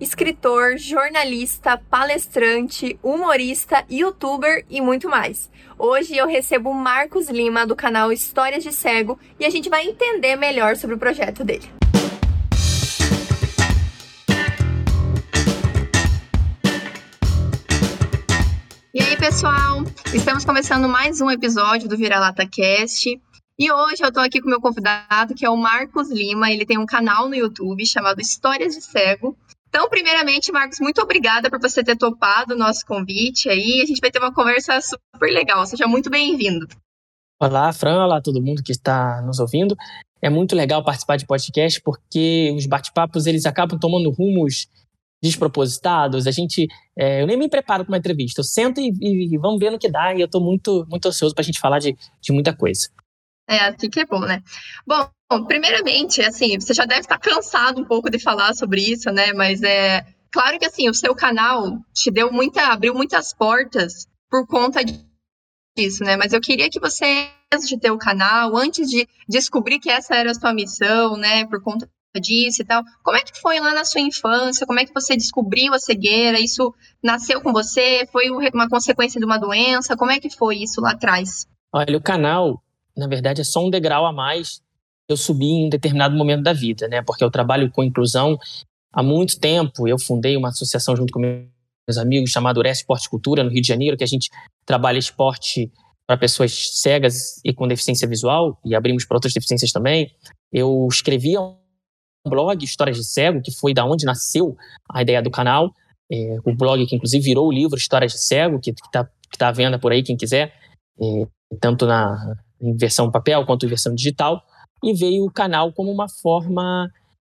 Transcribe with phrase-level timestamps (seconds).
[0.00, 5.50] escritor, jornalista, palestrante, humorista, youtuber e muito mais.
[5.78, 9.86] Hoje eu recebo o Marcos Lima do canal Histórias de Cego e a gente vai
[9.86, 11.68] entender melhor sobre o projeto dele.
[18.92, 19.82] E aí, pessoal?
[20.12, 23.20] Estamos começando mais um episódio do Vira-Lata Cast.
[23.56, 26.50] E hoje eu tô aqui com meu convidado, que é o Marcos Lima.
[26.50, 29.36] Ele tem um canal no YouTube chamado Histórias de Cego.
[29.74, 33.80] Então, primeiramente, Marcos, muito obrigada por você ter topado o nosso convite aí.
[33.82, 35.66] A gente vai ter uma conversa super legal.
[35.66, 36.68] Seja muito bem-vindo.
[37.42, 38.04] Olá, Fran.
[38.04, 39.74] Olá, todo mundo que está nos ouvindo.
[40.22, 44.68] É muito legal participar de podcast porque os bate-papos eles acabam tomando rumos
[45.20, 46.28] despropositados.
[46.28, 48.42] A gente, é, eu nem me preparo para uma entrevista.
[48.42, 50.14] Eu sento e, e, vamos ver no que dá.
[50.14, 52.90] E eu estou muito, muito ansioso para a gente falar de, de muita coisa.
[53.50, 54.40] É, assim que é bom, né?
[54.86, 55.10] Bom,
[55.46, 59.32] primeiramente, assim, você já deve estar cansado um pouco de falar sobre isso, né?
[59.32, 64.46] Mas é claro que assim, o seu canal te deu muita, abriu muitas portas por
[64.46, 64.80] conta
[65.76, 66.16] disso, né?
[66.16, 70.14] Mas eu queria que você, antes de ter o canal, antes de descobrir que essa
[70.14, 71.88] era a sua missão, né, por conta
[72.20, 74.66] disso e tal, como é que foi lá na sua infância?
[74.66, 76.38] Como é que você descobriu a cegueira?
[76.38, 78.06] Isso nasceu com você?
[78.12, 79.96] Foi uma consequência de uma doença?
[79.96, 81.48] Como é que foi isso lá atrás?
[81.72, 82.62] Olha, o canal
[82.96, 84.62] na verdade, é só um degrau a mais
[85.08, 87.02] eu subi em um determinado momento da vida, né?
[87.02, 88.38] Porque eu trabalho com inclusão
[88.92, 89.86] há muito tempo.
[89.86, 93.68] Eu fundei uma associação junto com meus amigos chamada Ures Esporte Cultura no Rio de
[93.68, 94.30] Janeiro, que a gente
[94.64, 95.70] trabalha esporte
[96.06, 100.10] para pessoas cegas e com deficiência visual e abrimos para outras deficiências também.
[100.52, 101.56] Eu escrevia um
[102.26, 104.56] blog Histórias de Cego, que foi da onde nasceu
[104.90, 105.72] a ideia do canal.
[106.10, 109.52] É, o blog que inclusive virou o livro Histórias de Cego, que está tá à
[109.52, 110.54] venda por aí quem quiser,
[111.00, 111.26] é,
[111.60, 114.42] tanto na em versão papel quanto em versão digital,
[114.84, 116.90] e veio o canal como uma forma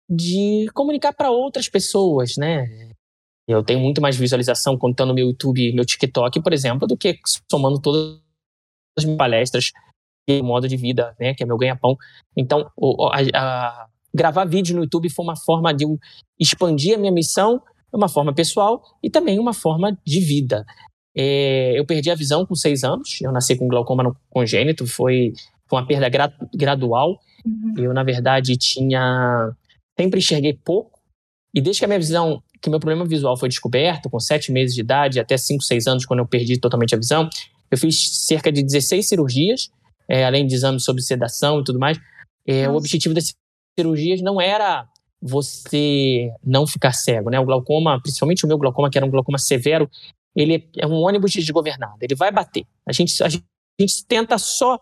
[0.09, 2.91] de comunicar para outras pessoas, né?
[3.47, 7.19] Eu tenho muito mais visualização contando meu YouTube, meu TikTok, por exemplo, do que
[7.51, 8.19] somando todas
[8.97, 9.71] as minhas palestras
[10.27, 11.97] e modo de vida, né, que é meu ganha-pão.
[12.37, 12.69] Então,
[13.11, 15.97] a, a, gravar vídeo no YouTube foi uma forma de eu
[16.39, 17.61] expandir a minha missão,
[17.91, 20.65] uma forma pessoal e também uma forma de vida.
[21.15, 23.19] É, eu perdi a visão com seis anos.
[23.21, 25.33] Eu nasci com glaucoma congênito, foi,
[25.67, 27.19] foi uma perda gra, gradual.
[27.45, 27.73] Uhum.
[27.77, 29.51] Eu, na verdade, tinha.
[29.99, 30.99] Sempre enxerguei pouco.
[31.53, 34.73] E desde que a minha visão, que meu problema visual foi descoberto, com sete meses
[34.73, 37.29] de idade, até cinco, seis anos, quando eu perdi totalmente a visão,
[37.69, 39.69] eu fiz cerca de 16 cirurgias,
[40.07, 41.99] é, além de exames sobre sedação e tudo mais.
[42.45, 43.33] É, o objetivo dessas
[43.77, 44.87] cirurgias não era
[45.21, 47.39] você não ficar cego, né?
[47.39, 49.89] O glaucoma, principalmente o meu glaucoma, que era um glaucoma severo,
[50.35, 52.65] ele é um ônibus desgovernado, ele vai bater.
[52.87, 53.43] A gente, a gente,
[53.79, 54.79] a gente tenta só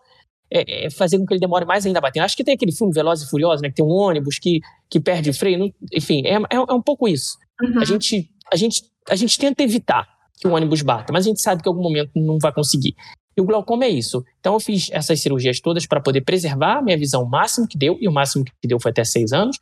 [0.52, 2.20] é, é, fazer com que ele demore mais ainda a bater.
[2.20, 4.98] Acho que tem aquele filme Velozes e Furiosos, né, que tem um ônibus que, que
[4.98, 7.38] perde freio, não, enfim, é, é, é, um pouco isso.
[7.62, 7.80] Uhum.
[7.80, 10.08] A, gente, a, gente, a gente tenta evitar
[10.40, 12.94] que o ônibus bata, mas a gente sabe que em algum momento não vai conseguir.
[13.36, 14.24] E o glaucoma é isso.
[14.40, 17.78] Então eu fiz essas cirurgias todas para poder preservar a minha visão o máximo que
[17.78, 19.58] deu, e o máximo que deu foi até seis anos,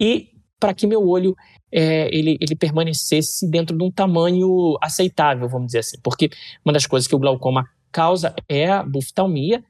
[0.00, 0.28] e
[0.60, 1.36] para que meu olho
[1.70, 5.98] é, ele, ele permanecesse dentro de um tamanho aceitável, vamos dizer assim.
[6.02, 6.30] Porque
[6.64, 9.64] uma das coisas que o glaucoma causa é a buftalmia,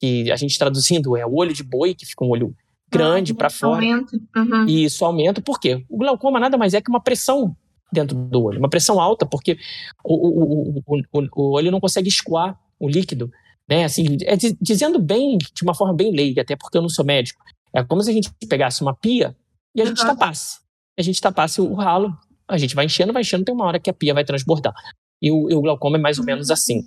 [0.00, 2.54] que a gente traduzindo é o olho de boi, que fica um olho
[2.90, 3.84] grande ah, para fora.
[3.84, 4.16] Aumenta.
[4.36, 4.66] Uhum.
[4.68, 5.84] E isso aumenta, por quê?
[5.88, 7.56] O glaucoma nada mais é que uma pressão
[7.92, 9.58] dentro do olho, uma pressão alta, porque
[10.04, 13.30] o, o, o, o, o olho não consegue escoar o líquido.
[13.68, 13.84] Né?
[13.84, 17.42] Assim, é, dizendo bem, de uma forma bem leiga, até porque eu não sou médico.
[17.72, 19.36] É como se a gente pegasse uma pia
[19.74, 20.06] e a gente uhum.
[20.06, 20.60] tapasse.
[20.98, 22.16] A gente tapasse o ralo,
[22.48, 24.74] a gente vai enchendo, vai enchendo, tem uma hora que a pia vai transbordar.
[25.20, 26.26] E o, e o glaucoma é mais ou uhum.
[26.26, 26.82] menos assim.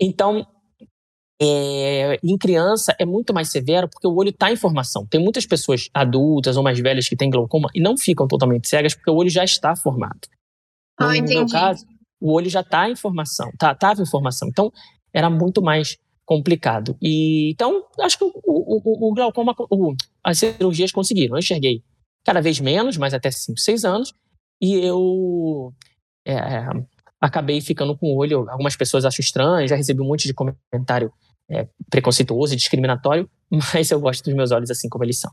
[0.00, 0.46] Então,
[1.40, 5.06] é, em criança é muito mais severo porque o olho está em formação.
[5.06, 8.94] Tem muitas pessoas adultas ou mais velhas que têm glaucoma e não ficam totalmente cegas
[8.94, 10.20] porque o olho já está formado.
[10.98, 11.34] Ah, no, entendi.
[11.34, 11.84] meu caso,
[12.20, 14.48] o olho já está em formação, tá, estava em formação.
[14.48, 14.72] Então,
[15.12, 16.96] era muito mais complicado.
[17.02, 21.34] E então, acho que o, o, o glaucoma, o, as cirurgias conseguiram.
[21.34, 21.82] Eu enxerguei
[22.24, 24.14] cada vez menos, mas até 5, 6 anos,
[24.60, 25.72] e eu
[26.24, 26.34] é,
[27.24, 28.48] acabei ficando com o olho.
[28.50, 31.12] Algumas pessoas acham estranho, já recebi um monte de comentário
[31.50, 33.28] é, preconceituoso e discriminatório,
[33.74, 35.32] mas eu gosto dos meus olhos assim como eles são.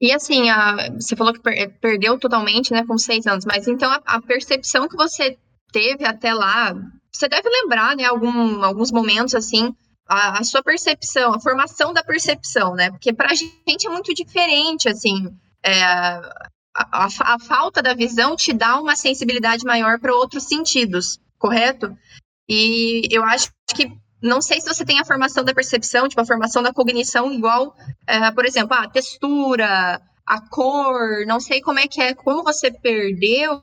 [0.00, 3.90] E assim, a, você falou que per, perdeu totalmente, né, com seis anos, mas então
[3.90, 5.36] a, a, percepção que você
[5.72, 6.74] teve até lá,
[7.12, 9.74] você deve lembrar, né, algum, alguns momentos assim,
[10.08, 12.90] a, a, sua percepção, a formação da percepção, né?
[12.90, 15.28] Porque para a gente é muito diferente, assim,
[15.62, 16.20] é,
[16.74, 21.96] a, a, falta da visão te dá uma sensibilidade maior para outros sentidos, correto?
[22.48, 23.90] E eu acho que
[24.22, 27.74] não sei se você tem a formação da percepção, tipo a formação da cognição igual,
[28.06, 32.70] é, por exemplo, a textura, a cor, não sei como é que é, como você
[32.70, 33.62] perdeu.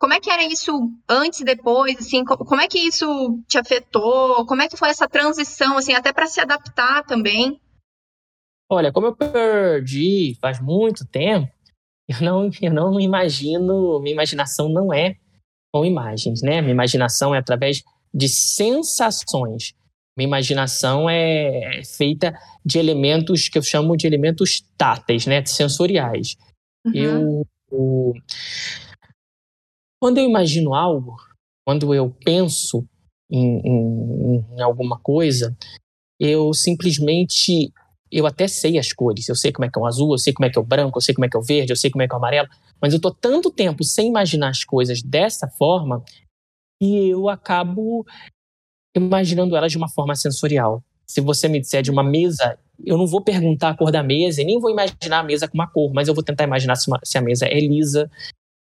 [0.00, 0.72] Como é que era isso
[1.08, 3.06] antes e depois, assim, como é que isso
[3.48, 4.46] te afetou?
[4.46, 7.60] Como é que foi essa transição, assim, até para se adaptar também?
[8.70, 11.50] Olha, como eu perdi faz muito tempo,
[12.08, 15.16] eu não, eu não imagino, minha imaginação não é
[15.72, 16.60] com imagens, né?
[16.60, 17.82] Minha imaginação é através
[18.14, 19.74] de sensações.
[20.16, 22.32] Minha imaginação é feita
[22.64, 25.44] de elementos que eu chamo de elementos táteis, né?
[25.44, 26.36] Sensoriais.
[26.86, 26.92] Uhum.
[26.94, 28.12] Eu, eu,
[30.00, 31.16] quando eu imagino algo,
[31.66, 32.84] quando eu penso
[33.30, 35.54] em, em, em alguma coisa,
[36.18, 37.70] eu simplesmente
[38.10, 40.32] eu até sei as cores, eu sei como é que é o azul, eu sei
[40.32, 41.76] como é que é o branco, eu sei como é que é o verde, eu
[41.76, 42.48] sei como é que é o amarelo,
[42.80, 46.02] mas eu tô tanto tempo sem imaginar as coisas dessa forma
[46.80, 48.06] que eu acabo
[48.96, 50.82] imaginando elas de uma forma sensorial.
[51.06, 54.42] Se você me disser de uma mesa, eu não vou perguntar a cor da mesa
[54.42, 56.88] e nem vou imaginar a mesa com uma cor, mas eu vou tentar imaginar se,
[56.88, 58.10] uma, se a mesa é lisa,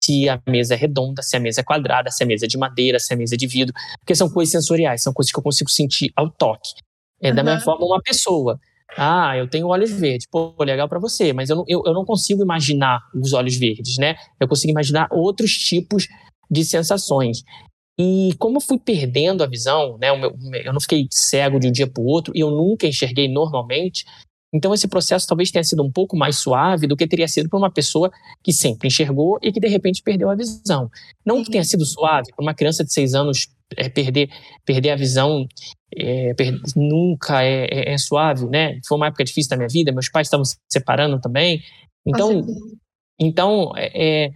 [0.03, 2.57] se a mesa é redonda, se a mesa é quadrada, se a mesa é de
[2.57, 5.43] madeira, se a mesa é de vidro, porque são coisas sensoriais, são coisas que eu
[5.43, 6.73] consigo sentir ao toque.
[7.21, 7.35] É uhum.
[7.35, 8.59] da mesma forma uma pessoa.
[8.95, 10.27] Ah, eu tenho olhos verdes.
[10.30, 13.97] Pô, legal para você, mas eu não, eu, eu não consigo imaginar os olhos verdes,
[13.97, 14.15] né?
[14.39, 16.07] Eu consigo imaginar outros tipos
[16.50, 17.44] de sensações.
[18.00, 20.07] E como eu fui perdendo a visão, né,
[20.65, 24.03] eu não fiquei cego de um dia para o outro e eu nunca enxerguei normalmente,
[24.53, 27.57] então esse processo talvez tenha sido um pouco mais suave do que teria sido para
[27.57, 28.12] uma pessoa
[28.44, 30.89] que sempre enxergou e que de repente perdeu a visão.
[31.25, 34.30] Não que tenha sido suave para uma criança de seis anos é, perder,
[34.65, 35.45] perder a visão
[35.95, 38.80] é, per, nunca é, é, é, suave, né?
[38.88, 41.62] Foi uma época difícil da minha vida, meus pais estavam se separando também.
[42.06, 42.42] Então,
[43.19, 44.31] então é,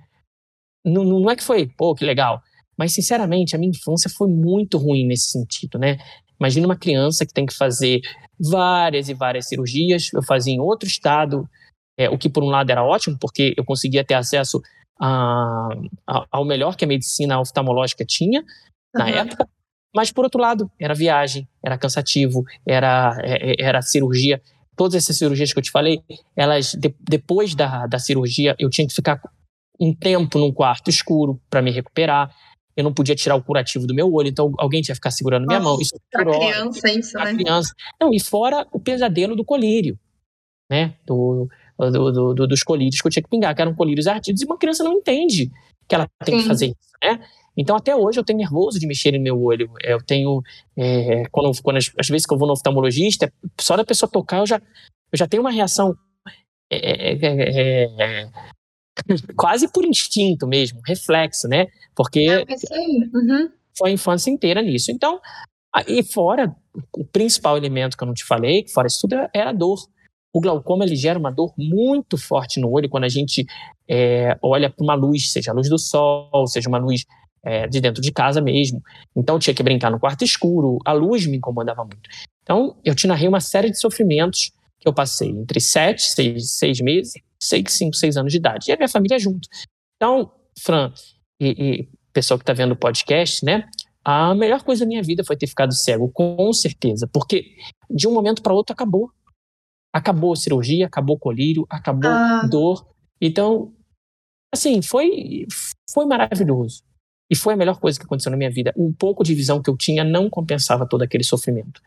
[0.86, 2.42] não, não é que foi, pô, que legal.
[2.78, 5.98] Mas, sinceramente, a minha infância foi muito ruim nesse sentido, né?
[6.40, 8.00] Imagina uma criança que tem que fazer
[8.40, 10.14] várias e várias cirurgias.
[10.14, 11.50] Eu fazia em outro estado,
[11.98, 14.62] é, o que por um lado era ótimo, porque eu conseguia ter acesso
[15.02, 15.70] a,
[16.08, 18.44] a, ao melhor que a medicina oftalmológica tinha
[18.94, 19.12] na uhum.
[19.12, 19.50] época.
[19.95, 24.42] Mas, por outro lado, era viagem, era cansativo, era, é, é, era cirurgia.
[24.75, 26.04] Todas essas cirurgias que eu te falei,
[26.36, 29.19] elas, de, depois da, da cirurgia, eu tinha que ficar
[29.80, 32.34] um tempo num quarto escuro para me recuperar.
[32.75, 35.45] Eu não podia tirar o curativo do meu olho, então alguém tinha que ficar segurando
[35.45, 35.81] Nossa, minha mão.
[35.81, 37.33] Isso para criança, isso, né?
[37.33, 37.74] Criança.
[38.00, 39.98] Não, e fora o pesadelo do colírio,
[40.69, 40.94] né?
[41.07, 41.48] Do,
[41.80, 44.45] do, do, do, dos colírios que eu tinha que pingar, que eram colírios ardidos, e
[44.45, 45.51] uma criança não entende
[45.88, 46.42] que ela tem Sim.
[46.42, 47.19] que fazer isso, né?
[47.57, 49.71] Então, até hoje, eu tenho nervoso de mexer no meu olho.
[49.83, 50.44] Eu tenho.
[50.77, 54.38] É, quando, quando as, as, vezes que eu vou no oftalmologista, só da pessoa tocar,
[54.38, 54.57] eu já,
[55.12, 55.98] eu já tenho uma reação.
[56.71, 58.30] É, é, é, é
[59.36, 61.68] quase por instinto mesmo, reflexo, né?
[61.95, 62.45] Porque ah,
[63.13, 63.50] uhum.
[63.75, 64.92] foi a infância inteira nisso.
[64.92, 65.19] Então,
[65.88, 66.56] e fora,
[66.95, 69.80] o principal elemento que eu não te falei, fora isso tudo, era a dor.
[70.33, 73.45] O glaucoma ele gera uma dor muito forte no olho quando a gente
[73.88, 77.06] é, olha para uma luz, seja a luz do sol, seja uma luz
[77.44, 78.81] é, de dentro de casa mesmo.
[79.16, 82.10] Então tinha que brincar no quarto escuro, a luz me incomodava muito.
[82.44, 86.80] Então eu te narrei uma série de sofrimentos que eu passei entre sete, seis, seis
[86.80, 88.69] meses, seis, cinco, seis anos de idade.
[88.69, 89.48] E a minha família junto.
[89.95, 90.94] Então, Fran
[91.39, 93.68] e, e pessoal que está vendo o podcast, né?
[94.04, 97.56] A melhor coisa da minha vida foi ter ficado cego, com certeza, porque
[97.90, 99.12] de um momento para outro acabou.
[99.94, 102.48] Acabou a cirurgia, acabou o colírio, acabou ah.
[102.50, 102.88] dor.
[103.19, 103.74] Então,
[104.54, 105.45] assim, foi,
[105.92, 106.83] foi maravilhoso.
[107.30, 108.74] E foi a melhor coisa que aconteceu na minha vida.
[108.78, 111.81] Um pouco de visão que eu tinha não compensava todo aquele sofrimento.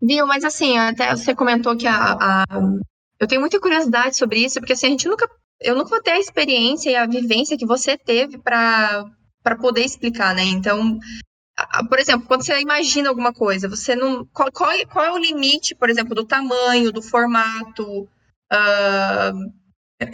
[0.00, 2.44] Viu, mas assim, até você comentou que a, a,
[3.18, 5.28] eu tenho muita curiosidade sobre isso, porque assim, a gente nunca.
[5.60, 9.06] Eu nunca vou ter a experiência e a vivência que você teve para
[9.58, 10.42] poder explicar, né?
[10.44, 10.98] Então,
[11.88, 14.26] por exemplo, quando você imagina alguma coisa, você não.
[14.26, 18.02] Qual, qual, é, qual é o limite, por exemplo, do tamanho, do formato,
[18.52, 19.52] uh,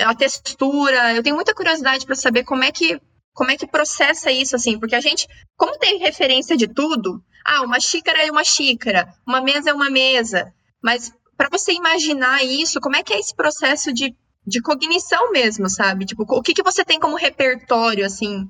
[0.05, 1.13] a textura?
[1.15, 3.01] Eu tenho muita curiosidade para saber como é que
[3.35, 4.79] como é que processa isso, assim?
[4.79, 9.41] Porque a gente, como tem referência de tudo, ah, uma xícara é uma xícara, uma
[9.41, 13.93] mesa é uma mesa, mas para você imaginar isso, como é que é esse processo
[13.93, 14.15] de,
[14.47, 16.05] de cognição mesmo, sabe?
[16.05, 18.49] Tipo, o que, que você tem como repertório, assim?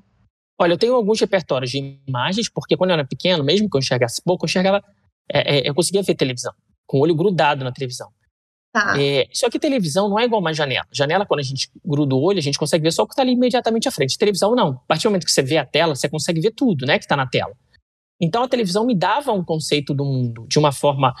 [0.59, 3.79] Olha, eu tenho alguns repertórios de imagens, porque quando eu era pequeno, mesmo que eu
[3.79, 4.83] enxergasse pouco, eu enxergava,
[5.31, 6.53] é, é, eu conseguia ver televisão,
[6.85, 8.09] com o olho grudado na televisão.
[8.73, 8.99] Tá.
[8.99, 10.87] É, só que televisão não é igual uma janela.
[10.91, 13.21] Janela, quando a gente gruda o olho, a gente consegue ver só o que está
[13.21, 14.17] ali imediatamente à frente.
[14.17, 14.69] Televisão, não.
[14.69, 17.05] A partir do momento que você vê a tela, você consegue ver tudo, né, que
[17.05, 17.53] está na tela.
[18.19, 21.13] Então, a televisão me dava um conceito do mundo de uma forma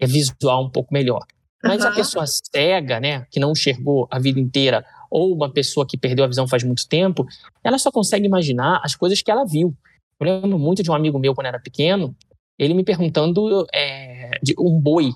[0.00, 1.24] é, visual um pouco melhor.
[1.62, 1.90] Mas uhum.
[1.90, 6.24] a pessoa cega, né, que não enxergou a vida inteira, ou uma pessoa que perdeu
[6.24, 7.24] a visão faz muito tempo,
[7.62, 9.72] ela só consegue imaginar as coisas que ela viu.
[10.18, 12.16] Eu lembro muito de um amigo meu quando era pequeno,
[12.58, 15.12] ele me perguntando é, de um boi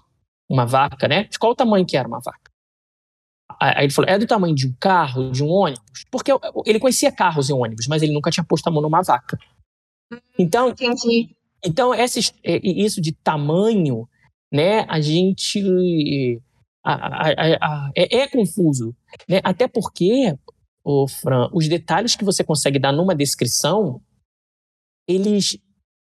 [0.50, 1.24] uma vaca, né?
[1.24, 2.50] De qual tamanho que era uma vaca?
[3.60, 6.04] Aí ele falou: é do tamanho de um carro, de um ônibus?
[6.10, 6.32] Porque
[6.66, 9.38] ele conhecia carros e ônibus, mas ele nunca tinha posto a mão numa vaca.
[10.36, 11.36] Então, Entendi.
[11.64, 14.08] então esses, é, isso de tamanho,
[14.52, 16.42] né, a gente.
[16.82, 17.30] A, a,
[17.60, 18.96] a, é, é, confuso.
[19.28, 19.40] Né?
[19.44, 20.36] Até porque,
[20.82, 24.00] o Fran, os detalhes que você consegue dar numa descrição,
[25.06, 25.58] eles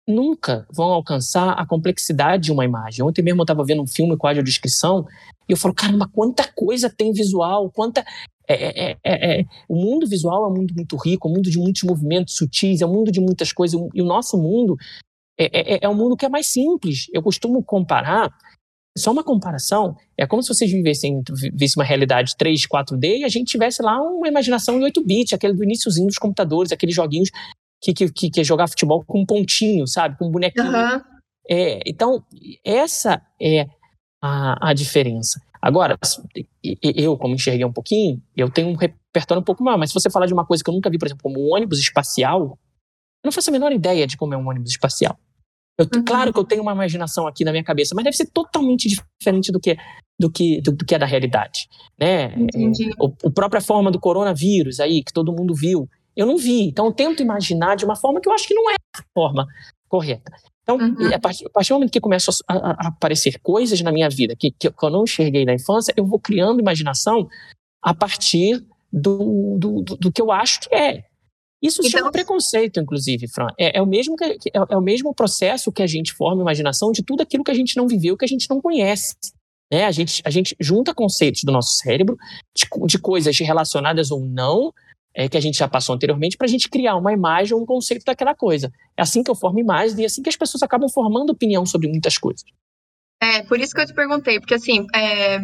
[0.08, 3.04] nunca vão alcançar a complexidade de uma imagem.
[3.04, 5.06] Ontem mesmo eu estava vendo um filme com audiodescrição
[5.48, 8.06] e eu falo, caramba, quanta coisa tem visual, quanta.
[8.50, 11.58] É, é, é, o mundo visual é um mundo muito rico, é um mundo de
[11.58, 13.80] muitos movimentos sutis, é um mundo de muitas coisas.
[13.94, 14.78] E o nosso mundo
[15.38, 17.08] é, é um mundo que é mais simples.
[17.12, 18.34] Eu costumo comparar,
[18.98, 23.30] só uma comparação, é como se vocês vivessem, vivessem uma realidade 3, 4D e a
[23.30, 27.30] gente tivesse lá uma imaginação em 8 bits, aquele do iníciozinho dos computadores, aqueles joguinhos
[27.82, 30.18] que, que, que, é jogar futebol com um pontinho, sabe?
[30.18, 30.68] Com um bonequinho.
[30.68, 31.02] Uhum.
[31.50, 32.24] É, então,
[32.64, 33.68] essa é
[34.22, 35.40] a, a diferença.
[35.62, 35.98] Agora,
[36.82, 40.10] eu, como enxerguei um pouquinho, eu tenho um repertório um pouco maior, mas se você
[40.10, 42.58] falar de uma coisa que eu nunca vi, por exemplo, como um ônibus espacial,
[43.24, 45.18] eu não faço a menor ideia de como é um ônibus espacial.
[45.78, 46.04] Eu, uhum.
[46.04, 49.52] Claro que eu tenho uma imaginação aqui na minha cabeça, mas deve ser totalmente diferente
[49.52, 49.78] do que,
[50.20, 51.68] do que, do, do que é da realidade.
[52.00, 52.34] Né?
[52.36, 52.90] Entendi.
[53.00, 56.68] O, a própria forma do coronavírus aí, que todo mundo viu, eu não vi.
[56.68, 59.48] Então, eu tento imaginar de uma forma que eu acho que não é a forma
[59.88, 60.32] correta.
[60.64, 61.14] Então, uhum.
[61.14, 64.36] a, partir, a partir do momento que começam a, a, aparecer coisas na minha vida
[64.36, 67.30] que, que, eu não enxerguei na infância, eu vou criando imaginação
[67.82, 71.06] a partir do, do, do, do que eu acho que é.
[71.62, 73.48] Isso então, chama preconceito, inclusive, Fran.
[73.58, 76.92] É, é, o mesmo que, é, é, o mesmo processo que a gente forma imaginação
[76.92, 79.16] de tudo aquilo que a gente não viveu, que a gente não conhece.
[79.72, 79.86] Né?
[79.86, 82.18] A, gente, a gente junta conceitos do nosso cérebro,
[82.56, 84.72] de, de coisas relacionadas ou não,
[85.18, 87.66] é, que a gente já passou anteriormente, para a gente criar uma imagem ou um
[87.66, 88.72] conceito daquela coisa.
[88.96, 91.66] É assim que eu formo imagens e é assim que as pessoas acabam formando opinião
[91.66, 92.44] sobre muitas coisas.
[93.20, 95.40] É, por isso que eu te perguntei, porque assim, é,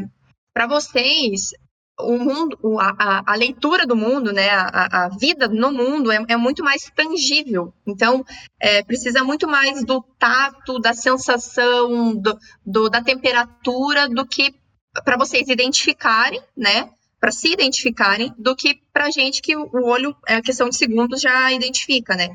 [0.54, 1.54] para vocês,
[2.00, 6.38] o mundo, a, a, leitura do mundo, né, a, a vida no mundo é, é,
[6.38, 7.74] muito mais tangível.
[7.88, 8.24] Então,
[8.60, 14.54] é, precisa muito mais do tato, da sensação, do, do da temperatura, do que
[15.04, 16.92] para vocês identificarem, né,
[17.24, 21.54] para se identificarem do que para gente que o olho, é questão de segundos, já
[21.54, 22.28] identifica, né?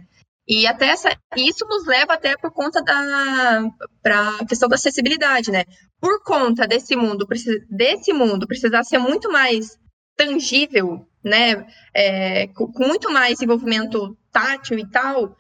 [0.49, 3.71] E até essa, isso nos leva até por conta da
[4.03, 5.65] para questão da acessibilidade, né?
[6.01, 7.29] Por conta desse mundo,
[7.69, 9.79] desse mundo precisar ser muito mais
[10.17, 11.67] tangível, né?
[11.95, 15.37] É, com muito mais envolvimento tátil e tal,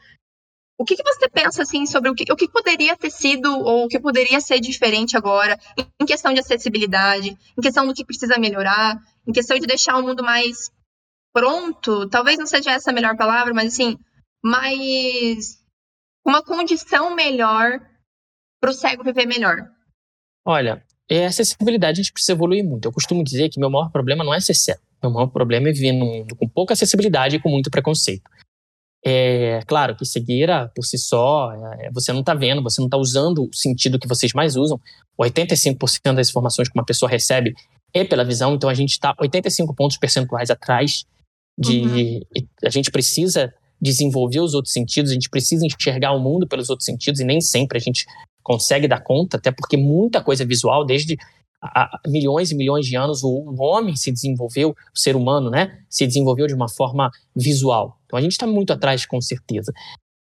[0.78, 3.84] o que, que, você pensa assim sobre o que, o que poderia ter sido ou
[3.84, 5.58] o que poderia ser diferente agora
[6.00, 10.02] em questão de acessibilidade, em questão do que precisa melhorar, em questão de deixar o
[10.02, 10.70] mundo mais
[11.34, 12.08] pronto?
[12.08, 13.98] Talvez não seja essa a melhor palavra, mas assim,
[14.42, 15.58] mais
[16.24, 17.80] uma condição melhor
[18.60, 19.68] para o cego viver melhor.
[20.46, 22.86] Olha, é acessibilidade a gente precisa evoluir muito.
[22.86, 24.80] Eu costumo dizer que meu maior problema não é ser cego.
[25.02, 28.30] Meu maior problema é viver num mundo com pouca acessibilidade e com muito preconceito.
[29.04, 32.96] É claro que cegueira por si só, é, você não está vendo, você não está
[32.96, 34.80] usando o sentido que vocês mais usam.
[35.20, 37.54] 85% das informações que uma pessoa recebe
[37.94, 41.04] é pela visão, então a gente está 85 pontos percentuais atrás
[41.58, 41.80] de.
[41.80, 42.20] Uhum.
[42.64, 46.84] A gente precisa desenvolver os outros sentidos, a gente precisa enxergar o mundo pelos outros
[46.84, 48.04] sentidos e nem sempre a gente
[48.42, 51.16] consegue dar conta, até porque muita coisa visual, desde
[51.62, 56.06] há milhões e milhões de anos o homem se desenvolveu, o ser humano, né, se
[56.06, 57.98] desenvolveu de uma forma visual.
[58.06, 59.72] Então a gente está muito atrás, com certeza.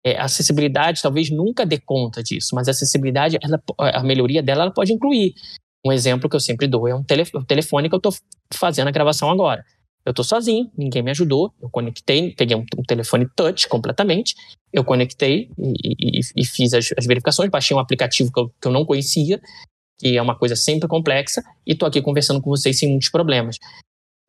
[0.06, 4.64] É, a acessibilidade talvez nunca dê conta disso, mas a acessibilidade, ela, a melhoria dela,
[4.64, 5.34] ela pode incluir.
[5.86, 8.14] Um exemplo que eu sempre dou é um telefone, telefone que eu estou
[8.54, 9.64] fazendo a gravação agora.
[10.08, 11.54] Eu estou sozinho, ninguém me ajudou.
[11.62, 14.36] Eu conectei, peguei um, um telefone touch completamente.
[14.72, 17.50] Eu conectei e, e, e fiz as, as, verificações.
[17.50, 19.40] Baixei um aplicativo que eu, que eu não conhecia
[19.98, 23.58] que é uma coisa sempre complexa, e estou aqui conversando com vocês sem muitos problemas.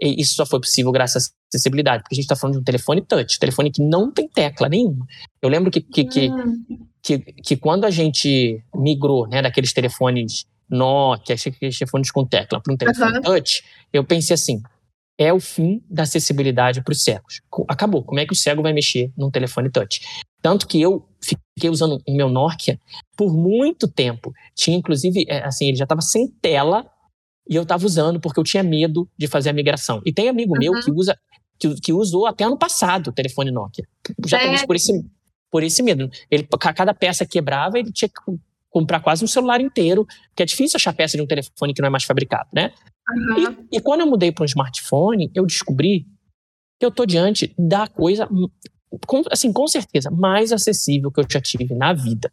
[0.01, 2.65] E isso só foi possível graças à acessibilidade, porque a gente está falando de um
[2.65, 5.05] telefone touch, telefone que não tem tecla nenhuma.
[5.43, 6.87] Eu lembro que, que, que, hum.
[7.03, 12.73] que, que quando a gente migrou né, daqueles telefones Nokia, aqueles telefones com tecla, para
[12.73, 13.23] um telefone uhum.
[13.23, 14.63] touch, eu pensei assim,
[15.19, 17.41] é o fim da acessibilidade para os cegos.
[17.69, 18.05] Acabou.
[18.05, 20.01] Como é que o cego vai mexer num telefone touch?
[20.41, 22.79] Tanto que eu fiquei usando o meu Nokia
[23.17, 24.33] por muito tempo.
[24.55, 26.89] Tinha, inclusive, é, assim, ele já estava sem tela
[27.49, 30.01] e eu estava usando porque eu tinha medo de fazer a migração.
[30.05, 30.59] E tem amigo uhum.
[30.59, 31.19] meu que usa
[31.59, 33.85] que, que, usou até ano passado o telefone Nokia.
[34.27, 34.65] Já é.
[34.65, 35.05] por esse,
[35.51, 36.09] por esse medo.
[36.31, 38.39] Ele, cada peça quebrava, ele tinha que
[38.71, 41.89] comprar quase um celular inteiro, porque é difícil achar peça de um telefone que não
[41.89, 42.73] é mais fabricado, né?
[43.11, 43.67] Uhum.
[43.73, 46.07] E, e, quando eu mudei para um smartphone, eu descobri
[46.79, 48.29] que eu estou diante da coisa
[49.07, 52.33] com, assim, com certeza, mais acessível que eu já tive na vida.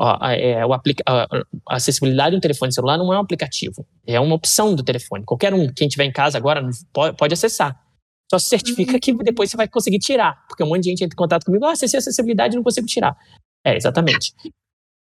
[0.00, 1.24] Ó, é, o aplica a,
[1.68, 5.24] a acessibilidade do telefone celular não é um aplicativo, é uma opção do telefone.
[5.24, 7.80] Qualquer um, quem estiver em casa agora, pode, pode acessar.
[8.30, 11.14] Só se certifica que depois você vai conseguir tirar, porque um monte de gente entra
[11.14, 13.16] em contato comigo, ah, acessei a acessibilidade e não consigo tirar.
[13.64, 14.32] É, exatamente.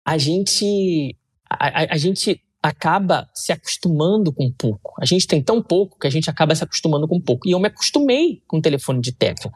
[0.05, 1.17] A gente,
[1.49, 4.93] a, a, a gente acaba se acostumando com pouco.
[4.99, 7.47] A gente tem tão pouco que a gente acaba se acostumando com pouco.
[7.47, 9.51] E eu me acostumei com o telefone de tecla.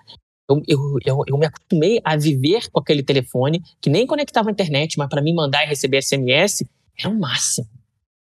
[0.52, 4.52] Eu, eu, eu, eu, me acostumei a viver com aquele telefone que nem conectava à
[4.52, 6.64] internet, mas para mim mandar e receber SMS
[6.98, 7.68] era o máximo.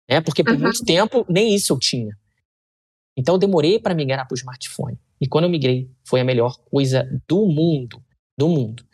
[0.10, 0.22] Né?
[0.22, 0.60] Porque por uhum.
[0.60, 2.15] muito tempo nem isso eu tinha.
[3.17, 5.00] Então eu demorei para migrar para o smartphone.
[5.20, 8.03] E quando eu migrei, foi a melhor coisa do mundo.
[8.38, 8.86] Do mundo.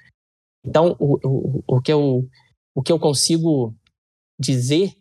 [0.63, 2.29] Então, o, o, o, que, eu,
[2.75, 3.75] o que eu consigo
[4.39, 4.93] dizer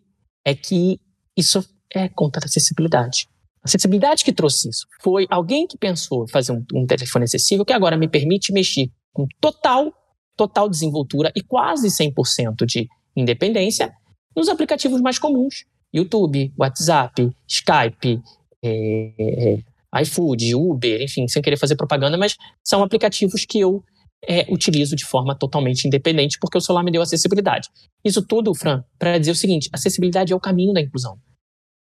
[0.45, 0.99] é que
[1.37, 1.63] isso
[1.95, 3.29] é contra a acessibilidade.
[3.62, 7.73] A acessibilidade que trouxe isso foi alguém que pensou fazer um, um telefone acessível que
[7.73, 9.93] agora me permite mexer com total,
[10.37, 13.93] total desenvoltura e quase 100% de independência
[14.35, 15.64] nos aplicativos mais comuns.
[15.93, 18.23] YouTube, WhatsApp, Skype,
[18.62, 23.83] é, é, iFood, Uber, enfim, sem querer fazer propaganda, mas são aplicativos que eu
[24.26, 27.69] é, utilizo de forma totalmente independente porque o celular me deu acessibilidade.
[28.05, 31.19] Isso tudo, Fran, para dizer o seguinte: acessibilidade é o caminho da inclusão.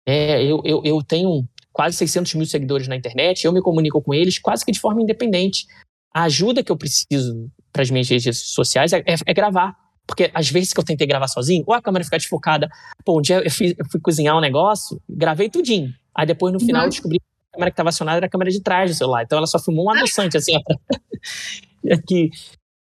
[0.07, 4.11] É, eu, eu, eu tenho quase 600 mil seguidores na internet, eu me comunico com
[4.11, 5.67] eles quase que de forma independente.
[6.11, 9.77] A ajuda que eu preciso para as minhas redes sociais é, é, é, gravar.
[10.07, 12.67] Porque às vezes que eu tentei gravar sozinho, ou a câmera fica desfocada.
[13.05, 15.93] Pô, um dia eu, fiz, eu fui cozinhar um negócio, gravei tudinho.
[16.15, 16.87] Aí depois no final uhum.
[16.87, 19.21] eu descobri que a câmera que estava acionada era a câmera de trás do celular.
[19.21, 20.55] Então ela só filmou um adoçante, assim.
[21.85, 22.31] é que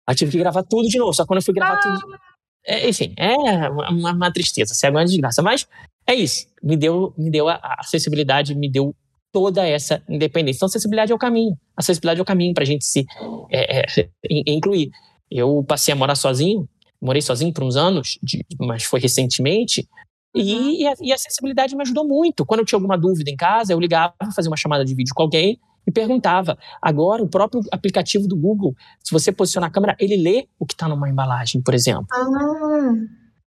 [0.06, 1.12] aí tive que gravar tudo de novo.
[1.12, 1.80] Só quando eu fui gravar ah.
[1.82, 2.18] tudo.
[2.66, 3.34] É, enfim, é
[3.68, 5.42] uma, uma tristeza, é uma desgraça.
[5.42, 5.66] Mas
[6.06, 6.46] é isso.
[6.62, 8.94] Me deu, me deu a, acessibilidade, me deu
[9.32, 10.58] toda essa independência.
[10.58, 11.56] Então, acessibilidade é o caminho.
[11.76, 13.06] Acessibilidade é o caminho para a gente se
[13.50, 14.06] é, é,
[14.46, 14.90] incluir.
[15.30, 16.68] Eu passei a morar sozinho,
[17.00, 19.88] morei sozinho por uns anos, de, mas foi recentemente,
[20.34, 20.70] e, uhum.
[20.70, 22.44] e, a, e, a, acessibilidade me ajudou muito.
[22.44, 25.22] Quando eu tinha alguma dúvida em casa, eu ligava, fazia uma chamada de vídeo com
[25.22, 25.58] alguém
[25.90, 26.56] e perguntava.
[26.80, 30.74] Agora, o próprio aplicativo do Google, se você posicionar a câmera, ele lê o que
[30.74, 32.06] está numa embalagem, por exemplo.
[32.12, 32.94] Ah.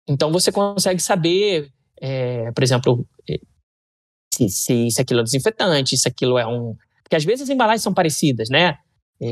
[0.07, 3.39] Então, você consegue saber é, por exemplo, é,
[4.33, 6.75] se, se isso aquilo é desinfetante, se aquilo é um.
[7.03, 8.77] Porque às vezes as embalagens são parecidas, né?
[9.19, 9.29] É,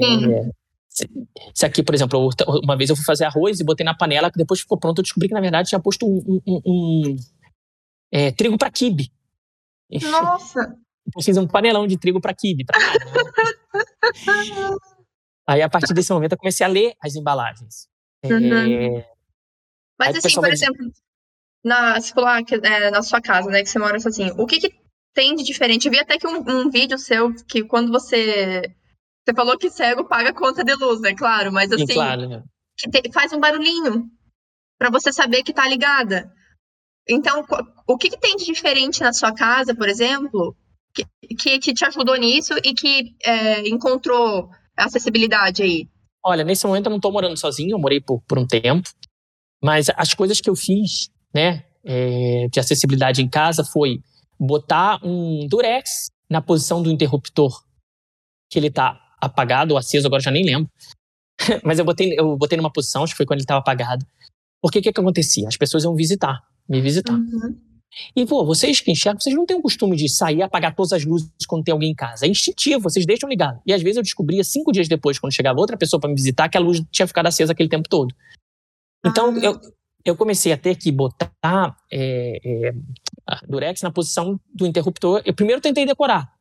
[0.90, 1.08] se,
[1.54, 2.30] se, aqui, por exemplo,
[2.64, 5.04] uma vez eu fui fazer arroz e botei na panela, que depois ficou pronto, eu
[5.04, 7.16] descobri que na verdade tinha posto um, um, um
[8.12, 9.12] é, trigo para quibe.
[10.10, 10.76] Nossa!
[11.24, 12.74] Fiz um panelão de trigo para nada.
[12.74, 13.76] Né?
[15.48, 17.88] Aí, a partir desse momento, eu comecei a ler as embalagens.
[18.24, 18.98] Uhum.
[18.98, 19.10] É...
[20.00, 20.92] Mas, assim, por exemplo,
[21.64, 24.60] na, se falar que, é, na sua casa, né, que você mora sozinho, o que,
[24.60, 24.74] que
[25.14, 25.86] tem de diferente?
[25.86, 28.64] Eu vi até que um, um vídeo seu que quando você.
[29.24, 31.16] Você falou que cego paga conta de luz, né?
[31.16, 31.88] Claro, mas assim.
[31.88, 32.44] claro, né?
[32.78, 34.06] que te, faz um barulhinho
[34.78, 36.32] para você saber que tá ligada.
[37.08, 37.46] Então,
[37.88, 40.56] o que, que, tem de diferente na sua casa, por exemplo,
[40.96, 45.90] que, que, te ajudou nisso e que é, encontrou acessibilidade aí?
[46.24, 48.90] Olha, nesse momento eu não estou morando sozinho, eu morei por, por um tempo,
[49.64, 54.00] mas as coisas que eu fiz né, é, de acessibilidade em casa foi
[54.40, 57.64] botar um durex na posição do interruptor
[58.50, 60.70] que ele está apagado ou aceso, agora já nem lembro.
[61.64, 64.06] Mas eu botei, eu botei numa posição, acho que foi quando ele estava apagado.
[64.62, 65.48] Porque o que, que acontecia?
[65.48, 67.14] As pessoas iam visitar, me visitar.
[67.14, 67.56] Uhum.
[68.16, 70.94] E, pô, vocês que enxergam, vocês não têm o costume de sair e apagar todas
[70.94, 72.26] as luzes quando tem alguém em casa.
[72.26, 73.62] É instintivo, vocês deixam ligado.
[73.66, 76.50] E às vezes eu descobria cinco dias depois, quando chegava outra pessoa para me visitar,
[76.50, 78.14] que a luz tinha ficado acesa aquele tempo todo.
[79.06, 79.40] Então, ah.
[79.40, 79.60] eu,
[80.04, 82.74] eu comecei a ter que botar é, é,
[83.48, 85.22] durex na posição do interruptor.
[85.26, 86.36] Eu primeiro tentei decorar,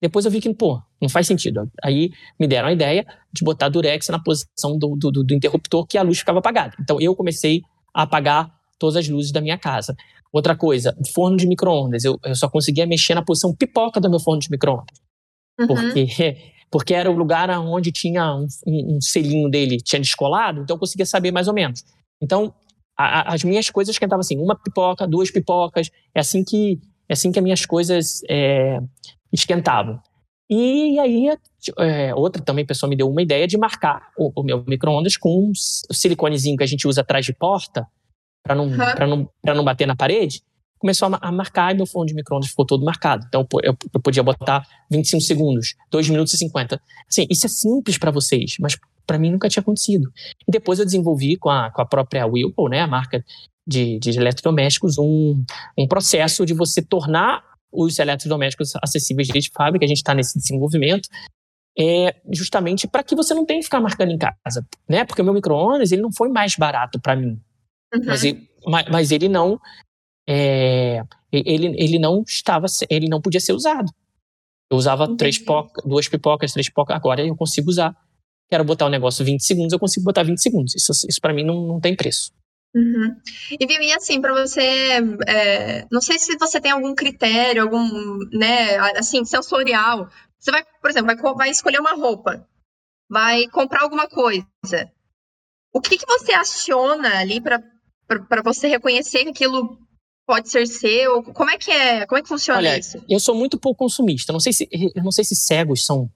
[0.00, 1.70] depois eu vi que, pô, não faz sentido.
[1.82, 5.98] Aí me deram a ideia de botar durex na posição do, do, do interruptor que
[5.98, 6.76] a luz ficava apagada.
[6.80, 9.96] Então eu comecei a apagar todas as luzes da minha casa.
[10.32, 12.04] Outra coisa, forno de micro-ondas.
[12.04, 14.98] Eu, eu só conseguia mexer na posição pipoca do meu forno de micro-ondas.
[15.58, 15.66] Uhum.
[15.66, 16.06] Porque,
[16.70, 20.80] porque era o lugar onde tinha um, um, um selinho dele, tinha descolado, então eu
[20.80, 21.84] conseguia saber mais ou menos.
[22.22, 22.52] Então,
[22.96, 27.32] a, as minhas coisas esquentavam assim, uma pipoca, duas pipocas, é assim que, é assim
[27.32, 28.80] que as minhas coisas é,
[29.32, 30.00] esquentavam.
[30.50, 31.28] E aí,
[31.78, 35.50] é, outra também pessoa me deu uma ideia de marcar o, o meu micro-ondas com
[35.50, 37.86] um siliconezinho que a gente usa atrás de porta,
[38.48, 38.66] para não,
[39.20, 39.28] uhum.
[39.44, 40.42] não, não bater na parede.
[40.78, 43.26] Começou a, marcar e meu fone de micro-ondas ficou todo marcado.
[43.26, 46.80] Então, eu, eu podia botar 25 segundos, 2 minutos e 50.
[47.08, 50.08] Assim, isso é simples para vocês, mas para mim nunca tinha acontecido.
[50.46, 53.24] E depois eu desenvolvi com a, com a própria Whirlpool, né, a marca
[53.66, 55.44] de, de eletrodomésticos, um,
[55.76, 61.08] um processo de você tornar os eletrodomésticos acessíveis desde fábrica, a gente está nesse desenvolvimento,
[61.78, 65.04] é justamente para que você não tenha que ficar marcando em casa, né?
[65.04, 67.38] Porque o meu micro-ondas ele não foi mais barato para mim,
[67.94, 68.02] uhum.
[68.06, 68.22] mas,
[68.66, 69.58] mas, mas ele não
[70.28, 73.90] é, ele, ele não estava ele não podia ser usado.
[74.70, 77.96] Eu usava três pipoca, duas pipocas, três pipocas, agora eu consigo usar.
[78.50, 80.74] Quero botar o negócio 20 segundos, eu consigo botar 20 segundos.
[80.74, 82.32] Isso, isso para mim não, não tem preço.
[82.74, 83.16] Uhum.
[83.58, 88.18] E viu, e assim, para você, é, não sei se você tem algum critério, algum,
[88.32, 90.08] né, assim, sensorial.
[90.38, 92.46] Você vai, por exemplo, vai, vai escolher uma roupa,
[93.08, 94.46] vai comprar alguma coisa.
[95.72, 97.62] O que, que você aciona ali para
[98.44, 99.78] você reconhecer que aquilo
[100.26, 101.22] pode ser seu?
[101.22, 102.06] Como é que é?
[102.06, 103.02] Como é que funciona Olha, isso?
[103.08, 104.32] Eu sou muito pouco consumista.
[104.32, 106.10] Não sei se não sei se cegos são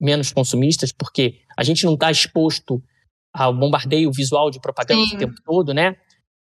[0.00, 2.82] menos consumistas, porque a gente não está exposto
[3.32, 5.14] ao bombardeio visual de propaganda Sim.
[5.14, 5.96] o tempo todo, né?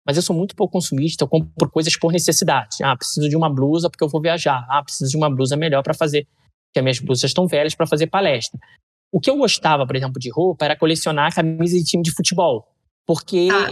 [0.07, 2.77] Mas eu sou muito pouco consumista, eu compro coisas por necessidade.
[2.81, 4.65] Ah, preciso de uma blusa porque eu vou viajar.
[4.69, 6.25] Ah, preciso de uma blusa melhor para fazer,
[6.67, 8.59] porque as minhas blusas estão velhas para fazer palestra.
[9.11, 12.65] O que eu gostava, por exemplo, de roupa era colecionar camisa de time de futebol,
[13.05, 13.67] porque ah.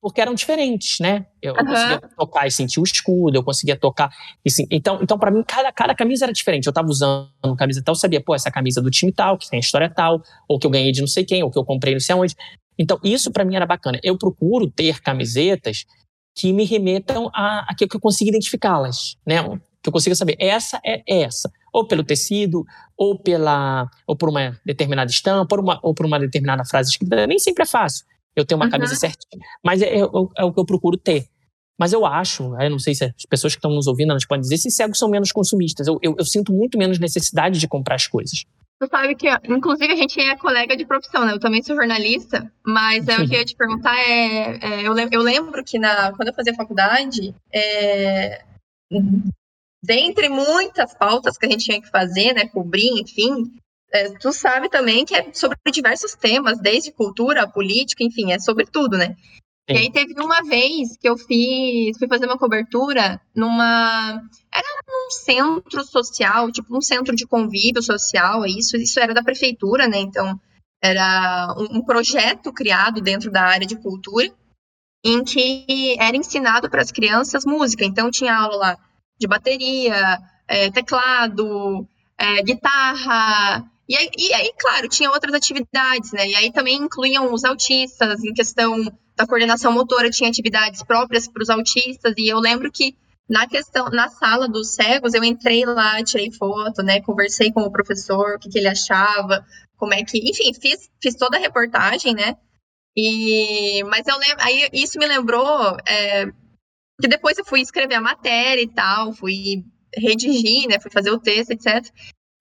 [0.00, 1.26] Porque eram diferentes, né?
[1.42, 1.66] Eu, uhum.
[1.66, 4.10] conseguia tocar e sentir o escudo, eu conseguia tocar
[4.44, 4.50] e.
[4.70, 6.66] Então, então para mim cada, cada camisa era diferente.
[6.66, 9.58] Eu tava usando camisa tal, eu sabia, pô, essa camisa do time tal, que tem
[9.58, 11.92] a história tal, ou que eu ganhei de não sei quem, ou que eu comprei
[11.92, 12.34] não sei aonde.
[12.78, 14.00] Então, isso para mim era bacana.
[14.02, 15.84] Eu procuro ter camisetas
[16.34, 19.42] que me remetam a, a que eu consiga identificá-las, né?
[19.82, 21.50] Que eu consiga saber, essa é essa.
[21.72, 22.64] Ou pelo tecido,
[22.96, 27.26] ou pela ou por uma determinada estampa, ou, uma, ou por uma determinada frase escrita.
[27.26, 28.04] Nem sempre é fácil
[28.36, 28.70] eu tenho uma uhum.
[28.70, 29.44] camisa certinha.
[29.64, 31.26] Mas é, é, é, o que eu procuro ter.
[31.78, 34.42] Mas eu acho, eu não sei se as pessoas que estão nos ouvindo elas podem
[34.42, 35.86] dizer se cegos são menos consumistas.
[35.86, 38.44] Eu, eu, eu sinto muito menos necessidade de comprar as coisas.
[38.78, 41.32] Tu sabe que, inclusive, a gente é colega de profissão, né?
[41.32, 44.96] Eu também sou jornalista, mas é, o que eu ia te perguntar é, é eu,
[44.96, 48.42] eu, lembro que na, quando eu fazia faculdade, é,
[49.82, 53.52] dentre muitas pautas que a gente tinha que fazer, né, cobrir, enfim,
[53.92, 58.66] é, tu sabe também que é sobre diversos temas, desde cultura, política, enfim, é sobre
[58.66, 59.16] tudo, né?
[59.68, 59.76] Sim.
[59.76, 64.20] E aí teve uma vez que eu fiz, fui fazer uma cobertura numa.
[64.52, 69.86] Era num centro social, tipo um centro de convívio social, isso, isso era da prefeitura,
[69.86, 69.98] né?
[69.98, 70.38] Então,
[70.82, 74.32] era um, um projeto criado dentro da área de cultura,
[75.04, 77.84] em que era ensinado para as crianças música.
[77.84, 78.78] Então, tinha aula lá
[79.18, 81.86] de bateria, é, teclado,
[82.18, 86.28] é, guitarra, e aí, e aí, claro, tinha outras atividades, né?
[86.28, 88.84] E aí também incluíam os autistas, em questão
[89.16, 92.14] da coordenação motora, tinha atividades próprias para os autistas.
[92.16, 92.96] E eu lembro que
[93.28, 97.00] na questão, na sala dos cegos, eu entrei lá, tirei foto, né?
[97.00, 99.44] Conversei com o professor, o que, que ele achava,
[99.76, 100.18] como é que.
[100.18, 102.36] Enfim, fiz, fiz toda a reportagem, né?
[102.96, 106.26] E, mas eu lembro, aí isso me lembrou é,
[107.00, 110.78] que depois eu fui escrever a matéria e tal, fui redigir, né?
[110.78, 111.92] Fui fazer o texto, etc.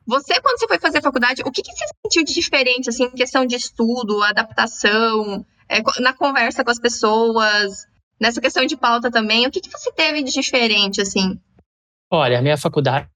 [0.09, 3.11] Você, quando você foi fazer faculdade, o que, que você sentiu de diferente, assim, em
[3.11, 7.85] questão de estudo, adaptação, é, na conversa com as pessoas,
[8.19, 11.39] nessa questão de pauta também, o que, que você teve de diferente, assim?
[12.11, 13.07] Olha, a minha faculdade,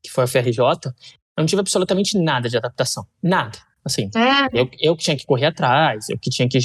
[0.00, 0.92] que foi a FRJ, eu
[1.36, 3.04] não tive absolutamente nada de adaptação.
[3.20, 3.58] Nada.
[3.84, 4.60] Assim, é.
[4.60, 6.58] eu, eu que tinha que correr atrás, eu que tinha que,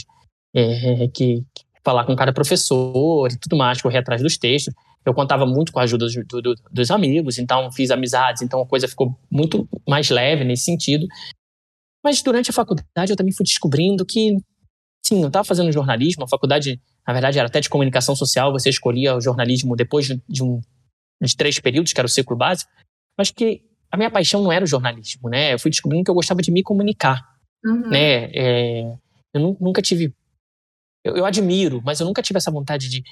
[0.56, 5.14] é, que, que falar com cada professor e tudo mais, correr atrás dos textos eu
[5.14, 8.88] contava muito com a ajuda do, do, dos amigos, então fiz amizades, então a coisa
[8.88, 11.08] ficou muito mais leve nesse sentido.
[12.04, 14.38] Mas durante a faculdade eu também fui descobrindo que,
[15.04, 18.70] sim, eu estava fazendo jornalismo, a faculdade, na verdade, era até de comunicação social, você
[18.70, 20.62] escolhia o jornalismo depois de, um,
[21.22, 22.72] de três períodos, que era o ciclo básico,
[23.18, 25.54] mas que a minha paixão não era o jornalismo, né?
[25.54, 27.22] Eu fui descobrindo que eu gostava de me comunicar,
[27.66, 27.90] uhum.
[27.90, 28.32] né?
[28.34, 28.82] É,
[29.34, 30.14] eu nunca tive
[31.04, 33.04] eu, eu, admiro, mas eu nunca tive essa vontade de,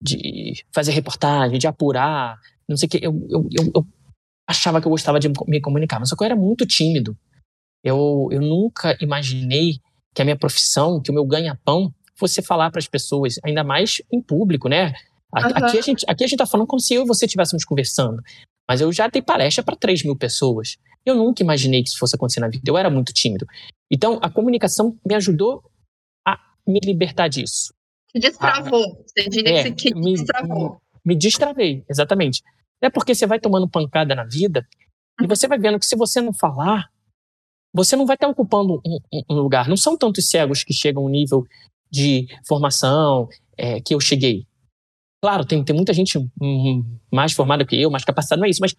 [0.00, 2.98] de fazer reportagem, de apurar, não sei o que.
[2.98, 3.86] Eu, eu, eu, eu,
[4.48, 7.16] achava que eu gostava de me comunicar, mas só que eu era muito tímido.
[7.84, 9.78] Eu, eu nunca imaginei
[10.14, 14.02] que a minha profissão, que o meu ganha-pão fosse falar para as pessoas, ainda mais
[14.10, 14.92] em público, né?
[15.32, 15.66] Aqui, uhum.
[15.66, 18.22] a gente aqui a gente está falando como se eu e você estivéssemos conversando.
[18.68, 20.76] Mas eu já dei palestra para 3 mil pessoas.
[21.04, 22.64] Eu nunca imaginei que isso fosse acontecer na vida.
[22.66, 23.46] Eu era muito tímido.
[23.90, 25.62] Então, a comunicação me ajudou
[26.26, 27.72] a me libertar disso.
[28.12, 28.84] Te destravou.
[28.84, 30.80] Ah, você diria é, que me, destravou.
[31.04, 32.42] Me destravei, exatamente.
[32.80, 34.66] É porque você vai tomando pancada na vida
[35.20, 36.90] e você vai vendo que se você não falar,
[37.72, 38.98] você não vai estar ocupando um,
[39.30, 39.68] um lugar.
[39.68, 41.44] Não são tantos cegos que chegam ao nível
[41.90, 44.46] de formação é, que eu cheguei.
[45.20, 46.18] Claro, tem, tem muita gente
[47.12, 48.74] mais formada que eu, mais capacitada, não é isso, mas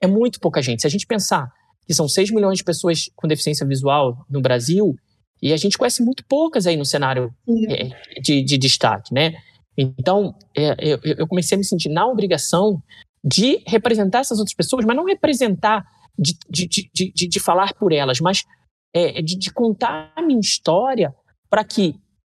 [0.00, 0.82] é muito pouca gente.
[0.82, 1.50] Se a gente pensar
[1.86, 4.94] que são 6 milhões de pessoas com deficiência visual no Brasil,
[5.40, 7.32] e a gente conhece muito poucas aí no cenário
[7.68, 9.34] é, de, de, destaque, né?
[9.76, 12.82] Então, é, eu, eu, comecei a me sentir na obrigação
[13.22, 15.84] de representar essas outras pessoas, mas não representar
[16.18, 18.44] de, de, de, de, falar por elas, mas
[18.92, 21.14] é, de, contar a minha história
[21.48, 21.94] para que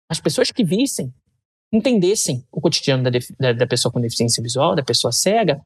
[0.09, 1.13] as pessoas que vissem
[1.73, 5.59] entendessem o cotidiano da, da, da, pessoa com deficiência visual, da pessoa cega,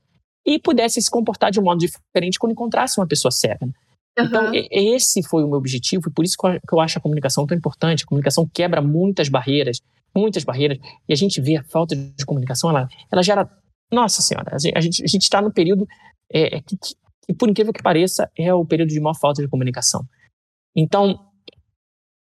[0.45, 3.67] e pudessem se comportar de um modo diferente quando encontrassem uma pessoa cega.
[4.17, 4.25] Uhum.
[4.25, 7.57] Então, esse foi o meu objetivo, e por isso que eu acho a comunicação tão
[7.57, 8.03] importante.
[8.03, 9.81] A comunicação quebra muitas barreiras,
[10.15, 13.49] muitas barreiras, e a gente vê a falta de comunicação, ela, ela gera.
[13.89, 15.87] Nossa Senhora, a gente está no período
[16.29, 20.03] é, que, que, por incrível que pareça, é o período de maior falta de comunicação.
[20.75, 21.17] Então,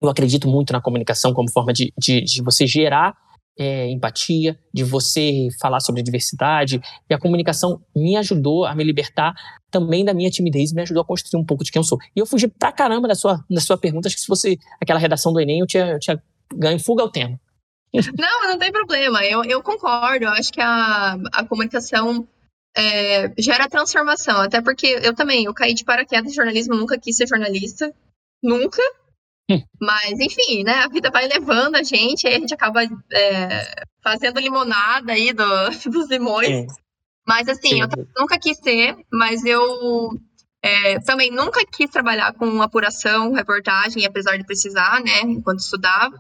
[0.03, 3.15] eu acredito muito na comunicação como forma de, de, de você gerar
[3.59, 6.81] é, empatia, de você falar sobre diversidade.
[7.09, 9.35] E a comunicação me ajudou a me libertar
[9.71, 11.99] também da minha timidez, me ajudou a construir um pouco de quem eu sou.
[12.15, 14.09] E eu fugi pra caramba da sua, da sua pergunta.
[14.09, 16.23] Acho que se fosse aquela redação do Enem, eu tinha, eu tinha
[16.55, 17.39] ganho fuga ao tema.
[18.17, 19.25] Não, não tem problema.
[19.25, 20.25] Eu, eu concordo.
[20.25, 22.25] Eu acho que a, a comunicação
[22.77, 24.41] é, gera transformação.
[24.41, 27.93] Até porque eu também, eu caí de paraquedas de jornalismo, nunca quis ser jornalista.
[28.41, 28.81] Nunca.
[29.81, 30.75] Mas, enfim, né?
[30.75, 35.45] A vida vai levando a gente, aí a gente acaba é, fazendo limonada aí do,
[35.91, 36.49] dos limões.
[36.49, 36.67] Sim.
[37.27, 37.83] Mas, assim, Sim.
[37.83, 40.11] eu nunca quis ser, mas eu
[40.63, 45.21] é, também nunca quis trabalhar com apuração, reportagem, apesar de precisar, né?
[45.23, 46.15] Enquanto estudava.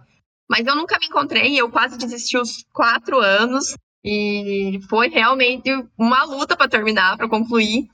[0.48, 3.74] Mas eu nunca me encontrei, eu quase desisti os quatro anos.
[4.04, 7.88] E foi realmente uma luta para terminar, para concluir.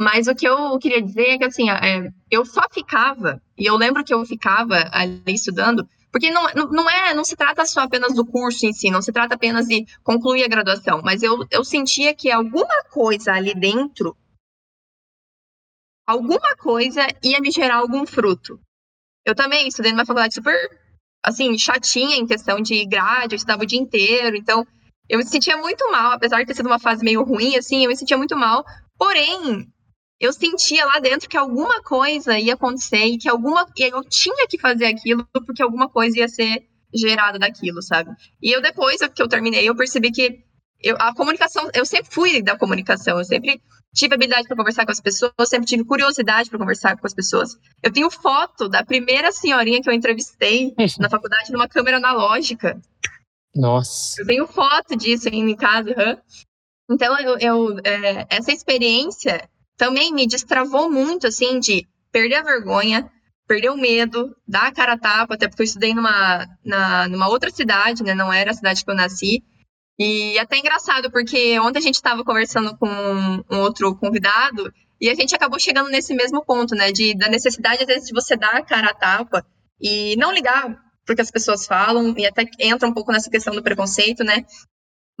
[0.00, 3.76] Mas o que eu queria dizer é que, assim, é, eu só ficava, e eu
[3.76, 8.14] lembro que eu ficava ali estudando, porque não, não, é, não se trata só apenas
[8.14, 11.62] do curso em si, não se trata apenas de concluir a graduação, mas eu, eu
[11.62, 14.16] sentia que alguma coisa ali dentro,
[16.08, 18.58] alguma coisa ia me gerar algum fruto.
[19.22, 20.56] Eu também estudei numa faculdade super,
[21.22, 24.66] assim, chatinha em questão de grade, eu estudava o dia inteiro, então
[25.10, 27.90] eu me sentia muito mal, apesar de ter sido uma fase meio ruim, assim, eu
[27.90, 28.64] me sentia muito mal,
[28.96, 29.70] porém,
[30.20, 34.46] eu sentia lá dentro que alguma coisa ia acontecer e que alguma e eu tinha
[34.46, 38.10] que fazer aquilo porque alguma coisa ia ser gerada daquilo, sabe?
[38.42, 40.44] E eu depois que eu terminei, eu percebi que
[40.82, 43.62] eu, a comunicação, eu sempre fui da comunicação, eu sempre
[43.94, 47.14] tive habilidade para conversar com as pessoas, eu sempre tive curiosidade para conversar com as
[47.14, 47.56] pessoas.
[47.82, 52.80] Eu tenho foto da primeira senhorinha que eu entrevistei na faculdade numa câmera analógica.
[53.54, 54.20] Nossa.
[54.20, 55.90] Eu tenho foto disso em casa.
[55.90, 56.16] Uhum.
[56.92, 59.48] Então, eu, eu é, essa experiência
[59.80, 63.10] também me destravou muito, assim, de perder a vergonha,
[63.48, 67.30] perder o medo, dar a cara a tapa, até porque eu estudei numa, na, numa
[67.30, 68.14] outra cidade, né?
[68.14, 69.42] Não era a cidade que eu nasci.
[69.98, 72.86] E até engraçado, porque ontem a gente estava conversando com
[73.50, 76.92] um outro convidado e a gente acabou chegando nesse mesmo ponto, né?
[76.92, 79.46] De, da necessidade, às vezes, de você dar a cara a tapa
[79.80, 83.62] e não ligar porque as pessoas falam, e até entra um pouco nessa questão do
[83.62, 84.44] preconceito, né?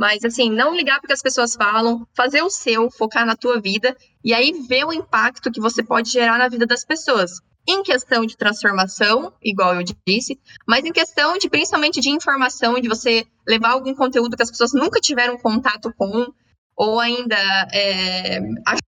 [0.00, 3.94] Mas, assim, não ligar porque as pessoas falam, fazer o seu, focar na tua vida
[4.24, 7.32] e aí ver o impacto que você pode gerar na vida das pessoas.
[7.68, 12.88] Em questão de transformação, igual eu disse, mas em questão de principalmente de informação, de
[12.88, 16.32] você levar algum conteúdo que as pessoas nunca tiveram contato com,
[16.74, 17.36] ou ainda
[17.70, 18.40] é,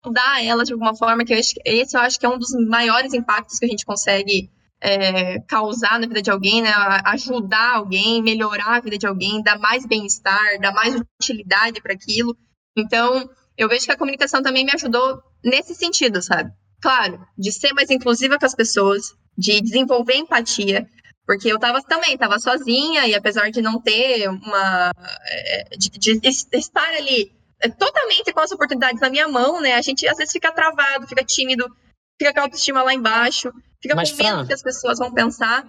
[0.03, 3.13] ajudar elas de alguma forma, que eu, esse eu acho que é um dos maiores
[3.13, 6.71] impactos que a gente consegue é, causar na vida de alguém, né?
[7.05, 12.35] ajudar alguém, melhorar a vida de alguém, dar mais bem-estar, dar mais utilidade para aquilo.
[12.77, 16.51] Então, eu vejo que a comunicação também me ajudou nesse sentido, sabe?
[16.81, 20.87] Claro, de ser mais inclusiva com as pessoas, de desenvolver empatia,
[21.25, 24.91] porque eu tava também, tava sozinha, e apesar de não ter uma.
[25.29, 29.73] É, de, de estar ali é, totalmente com as oportunidades na minha mão, né?
[29.73, 31.65] A gente às vezes fica travado, fica tímido,
[32.19, 33.51] fica com a autoestima lá embaixo,
[33.81, 35.65] fica Mas, com medo Fran, que as pessoas vão pensar.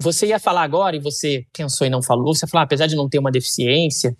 [0.00, 3.08] Você ia falar agora, e você pensou e não falou, você falou, apesar de não
[3.08, 4.16] ter uma deficiência,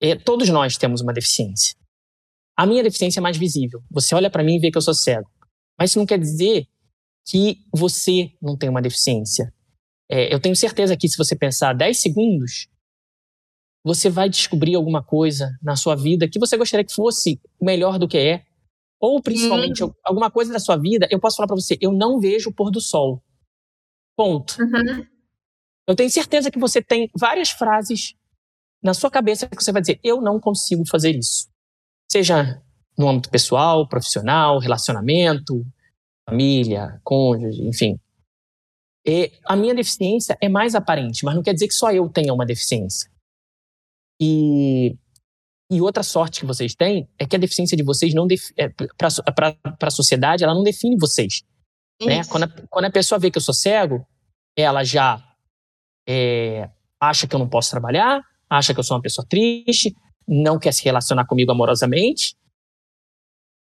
[0.00, 1.76] é, todos nós temos uma deficiência.
[2.56, 3.82] A minha deficiência é mais visível.
[3.90, 5.28] Você olha para mim e vê que eu sou cego.
[5.78, 6.66] Mas isso não quer dizer
[7.26, 9.52] que você não tem uma deficiência.
[10.10, 12.68] É, eu tenho certeza que se você pensar 10 segundos,
[13.82, 18.08] você vai descobrir alguma coisa na sua vida que você gostaria que fosse melhor do
[18.08, 18.44] que é,
[19.00, 19.92] ou principalmente uhum.
[20.02, 22.70] alguma coisa da sua vida, eu posso falar para você, eu não vejo o pôr
[22.70, 23.22] do sol.
[24.16, 24.56] Ponto.
[24.60, 25.06] Uhum.
[25.86, 28.14] Eu tenho certeza que você tem várias frases
[28.82, 31.48] na sua cabeça que você vai dizer, eu não consigo fazer isso.
[32.10, 32.62] Seja
[32.96, 35.66] no âmbito pessoal, profissional, relacionamento,
[36.28, 37.98] família, cônjuge, enfim.
[39.06, 42.32] E a minha deficiência é mais aparente, mas não quer dizer que só eu tenha
[42.32, 43.10] uma deficiência.
[44.20, 44.96] E
[45.70, 49.64] e outra sorte que vocês têm é que a deficiência de vocês não é, para
[49.80, 51.42] a sociedade ela não define vocês.
[52.02, 52.24] Né?
[52.24, 54.06] Quando, a, quando a pessoa vê que eu sou cego,
[54.56, 55.22] ela já
[56.08, 56.68] é,
[57.00, 59.94] acha que eu não posso trabalhar, acha que eu sou uma pessoa triste,
[60.26, 62.36] não quer se relacionar comigo amorosamente.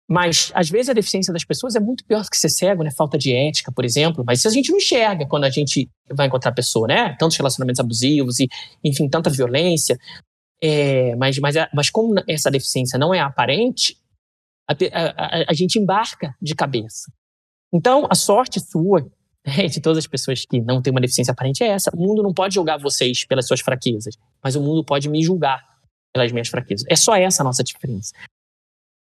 [0.10, 2.92] Mas, às vezes, a deficiência das pessoas é muito pior do que ser cego, né?
[2.92, 4.24] Falta de ética, por exemplo.
[4.26, 7.14] Mas isso a gente não enxerga quando a gente vai encontrar a pessoa, né?
[7.20, 8.48] Tantos relacionamentos abusivos e,
[8.82, 10.00] enfim, tanta violência.
[10.62, 13.98] É, mas, mas, mas como essa deficiência não é aparente,
[14.67, 17.12] a, a, a, gente embarca de cabeça.
[17.72, 19.02] Então, a sorte sua,
[19.46, 21.91] né, de todas as pessoas que não têm uma deficiência aparente, é essa.
[21.93, 25.63] O mundo não pode julgar vocês pelas suas fraquezas, mas o mundo pode me julgar
[26.13, 26.86] pelas minhas fraquezas.
[26.89, 28.13] É só essa a nossa diferença.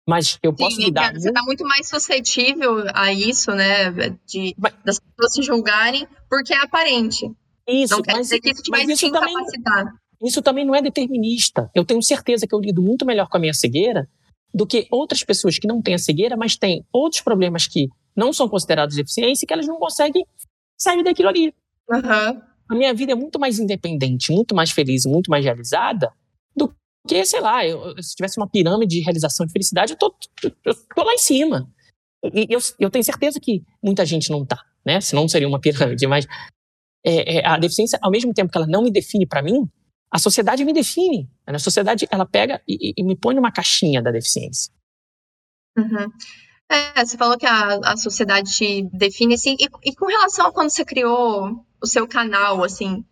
[0.08, 1.12] Mas eu posso Sim, lidar.
[1.12, 3.90] Você está muito mais suscetível a isso, né?
[4.26, 4.74] De, mas...
[4.84, 7.30] das pessoas se julgarem porque é aparente.
[7.68, 9.34] Isso, não quer mas, dizer que isso te vai isso também,
[10.22, 11.70] Isso também não é determinista.
[11.74, 14.09] Eu tenho certeza que eu lido muito melhor com a minha cegueira
[14.52, 18.33] do que outras pessoas que não têm a cegueira, mas têm outros problemas que não
[18.33, 20.26] são considerados deficiência e que elas não conseguem
[20.76, 21.54] sair daquilo ali.
[21.88, 22.42] Uhum.
[22.68, 26.12] A minha vida é muito mais independente, muito mais feliz, muito mais realizada
[26.54, 26.74] do
[27.06, 30.14] que, sei lá, eu, se tivesse uma pirâmide de realização de felicidade, eu tô,
[30.64, 31.68] eu tô lá em cima.
[32.22, 35.00] E eu, eu tenho certeza que muita gente não tá, né?
[35.00, 36.26] Senão não seria uma pirâmide, mas
[37.04, 39.66] é, é, a deficiência, ao mesmo tempo que ela não me define para mim,
[40.10, 41.30] a sociedade me define.
[41.46, 44.72] A sociedade, ela pega e, e me põe numa caixinha da deficiência.
[45.78, 46.10] Uhum.
[46.68, 50.52] É, você falou que a, a sociedade te define, assim, e, e, com relação a
[50.52, 53.04] quando você criou o seu canal, assim,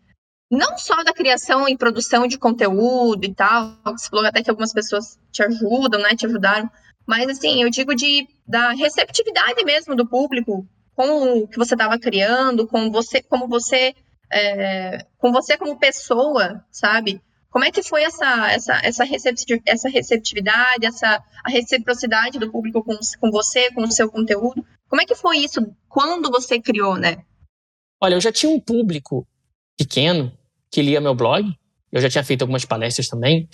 [0.50, 4.72] não só da criação e produção de conteúdo e tal, você falou até que algumas
[4.72, 6.70] pessoas te ajudam, né, te ajudaram,
[7.06, 11.98] mas, assim, eu digo de, da receptividade mesmo do público com o que você estava
[11.98, 13.94] criando, com você, como você
[14.32, 17.20] é, com você como pessoa, sabe?
[17.50, 19.04] Como é que foi essa, essa, essa,
[19.66, 24.64] essa receptividade, essa a reciprocidade do público com, com você, com o seu conteúdo?
[24.88, 27.24] Como é que foi isso quando você criou, né?
[28.00, 29.26] Olha, eu já tinha um público
[29.76, 30.32] pequeno
[30.70, 31.52] que lia meu blog,
[31.90, 33.48] eu já tinha feito algumas palestras também,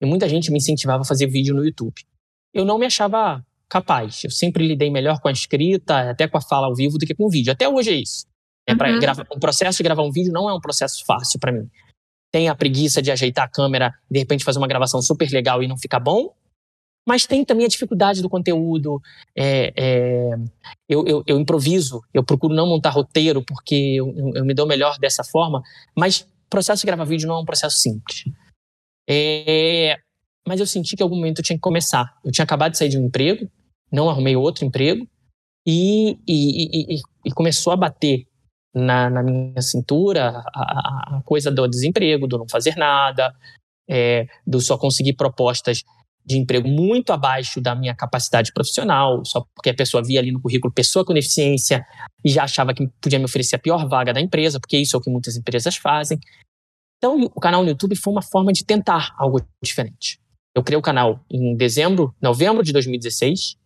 [0.00, 2.02] e muita gente me incentivava a fazer vídeo no YouTube.
[2.54, 6.40] Eu não me achava capaz, eu sempre lidei melhor com a escrita, até com a
[6.40, 7.52] fala ao vivo, do que com o vídeo.
[7.52, 8.26] Até hoje é isso.
[8.70, 9.00] É uhum.
[9.00, 11.68] gravar, o processo de gravar um vídeo não é um processo fácil para mim.
[12.32, 15.68] Tem a preguiça de ajeitar a câmera, de repente fazer uma gravação super legal e
[15.68, 16.32] não ficar bom,
[17.06, 19.00] mas tem também a dificuldade do conteúdo.
[19.36, 20.30] É, é,
[20.88, 24.98] eu, eu, eu, improviso, eu procuro não montar roteiro porque eu, eu, me dou melhor
[24.98, 25.62] dessa forma,
[25.96, 28.24] mas o processo de gravar vídeo não é um processo simples.
[29.08, 29.98] É,
[30.46, 32.16] mas eu senti que em algum momento eu tinha que começar.
[32.24, 33.50] Eu tinha acabado de sair de um emprego,
[33.90, 35.08] não arrumei outro emprego,
[35.66, 38.26] e, e, e, e começou a bater
[38.74, 43.34] na, na minha cintura a, a, coisa do desemprego, do não fazer nada,
[43.88, 45.84] é, do só conseguir propostas
[46.24, 50.40] de emprego muito abaixo da minha capacidade profissional, só porque a pessoa via ali no
[50.40, 51.84] currículo pessoa com deficiência
[52.24, 54.98] e já achava que podia me oferecer a pior vaga da empresa, porque isso é
[54.98, 56.18] o que muitas empresas fazem.
[56.98, 60.20] Então, o canal no YouTube foi uma forma de tentar algo diferente.
[60.54, 63.56] Eu criei o canal em dezembro, novembro de 2016.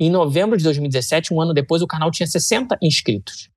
[0.00, 3.48] Em novembro de 2017, um ano depois, o canal tinha 60 inscritos.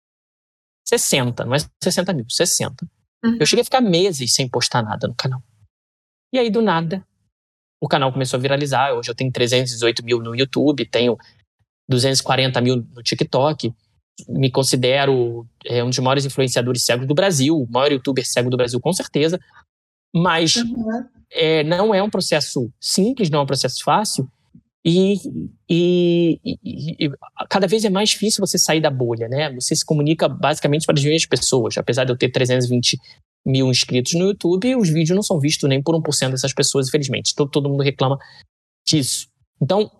[0.88, 2.88] 60, não é 60 mil, 60.
[3.24, 3.38] Uhum.
[3.40, 5.42] Eu cheguei a ficar meses sem postar nada no canal.
[6.34, 7.06] E aí, do nada,
[7.82, 8.94] o canal começou a viralizar.
[8.94, 11.18] Hoje eu tenho 318 mil no YouTube, tenho
[11.90, 13.74] 240 mil no TikTok.
[14.28, 18.58] Me considero é, um dos maiores influenciadores cegos do Brasil, o maior youtuber cego do
[18.58, 19.40] Brasil, com certeza.
[20.16, 21.06] Mas uhum.
[21.32, 24.30] é, não é um processo simples, não é um processo fácil.
[24.90, 25.16] E,
[25.70, 27.12] e, e, e,
[27.50, 29.54] cada vez é mais difícil você sair da bolha, né?
[29.56, 31.78] Você se comunica basicamente para as mesmas pessoas.
[31.78, 32.98] Apesar de eu ter 320
[33.46, 37.36] mil inscritos no YouTube, os vídeos não são vistos nem por 1% dessas pessoas, infelizmente.
[37.36, 38.18] Todo, todo mundo reclama
[38.88, 39.28] disso.
[39.62, 39.92] Então,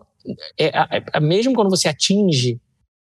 [0.58, 2.58] é, é, é, mesmo quando você atinge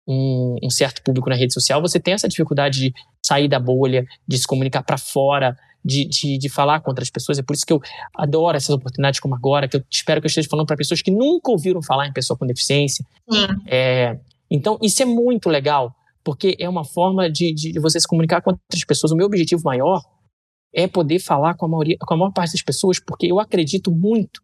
[0.08, 2.94] um, um, certo público na rede social, você tem essa dificuldade de
[3.24, 7.38] sair da bolha, de se comunicar para fora, de, de, de, falar com outras pessoas.
[7.38, 7.80] É por isso que eu
[8.16, 11.12] adoro essas oportunidades como agora, que eu espero que eu esteja falando para pessoas que
[11.12, 13.06] nunca ouviram falar em pessoa com deficiência.
[13.68, 14.18] É,
[14.50, 18.52] então, isso é muito legal, porque é uma forma de, de, você se comunicar com
[18.52, 19.12] outras pessoas.
[19.12, 20.02] O meu objetivo maior
[20.74, 23.92] é poder falar com a, maioria, com a maior parte das pessoas, porque eu acredito
[23.92, 24.42] muito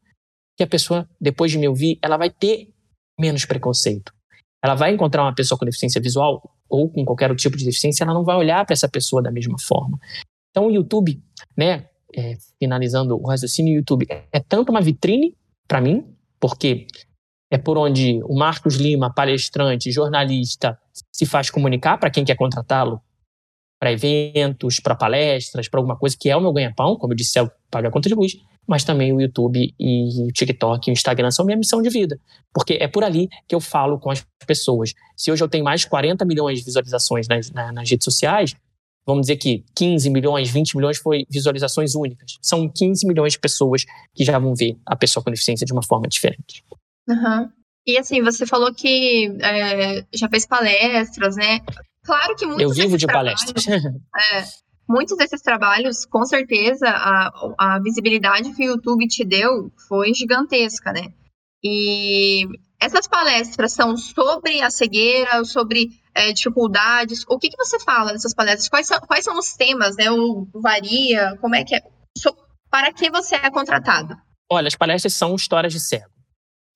[0.56, 2.70] que a pessoa, depois de me ouvir, ela vai ter
[3.20, 4.14] menos preconceito.
[4.64, 8.04] Ela vai encontrar uma pessoa com deficiência visual ou com qualquer outro tipo de deficiência,
[8.04, 10.00] ela não vai olhar para essa pessoa da mesma forma.
[10.52, 11.22] Então, o YouTube,
[11.58, 15.36] né, é, finalizando o raciocínio, o YouTube é tanto uma vitrine
[15.68, 16.06] para mim,
[16.40, 16.86] porque
[17.50, 20.78] é por onde o Marcos Lima, palestrante, jornalista,
[21.12, 23.02] se faz comunicar para quem quer contratá-lo
[23.80, 27.40] para eventos, para palestras, para alguma coisa que é o meu ganha-pão, como eu disse,
[27.40, 28.38] é o paga a conta de luz,
[28.68, 32.20] mas também o YouTube e o TikTok e o Instagram são minha missão de vida,
[32.54, 34.94] porque é por ali que eu falo com as pessoas.
[35.18, 38.56] Se hoje eu tenho mais de 40 milhões de visualizações nas, nas redes sociais,
[39.06, 42.38] vamos dizer que 15 milhões, 20 milhões foi visualizações únicas.
[42.42, 45.84] São 15 milhões de pessoas que já vão ver a pessoa com deficiência de uma
[45.84, 46.64] forma diferente.
[47.08, 47.50] Uhum.
[47.86, 51.60] E assim, você falou que é, já fez palestras, né?
[52.04, 53.68] Claro que muitos Eu vivo de palestras.
[53.68, 54.44] É,
[54.88, 60.92] muitos desses trabalhos, com certeza, a, a visibilidade que o YouTube te deu foi gigantesca,
[60.92, 61.14] né?
[61.64, 62.46] E
[62.82, 67.24] essas palestras são sobre a cegueira, sobre é, dificuldades.
[67.30, 68.68] O que, que você fala nessas palestras?
[68.68, 70.10] Quais são, quais são os temas, né?
[70.10, 71.38] Ou varia?
[71.40, 71.84] Como é que é?
[72.18, 72.36] So,
[72.72, 74.18] para que você é contratado?
[74.52, 76.10] Olha, as palestras são histórias de cego.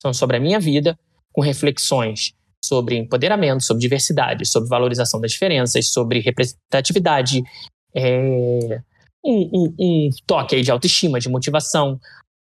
[0.00, 0.96] São sobre a minha vida,
[1.32, 2.32] com reflexões
[2.64, 7.42] sobre empoderamento, sobre diversidade, sobre valorização das diferenças, sobre representatividade,
[7.94, 8.80] é,
[9.24, 12.00] um, um, um, toque aí de autoestima, de motivação.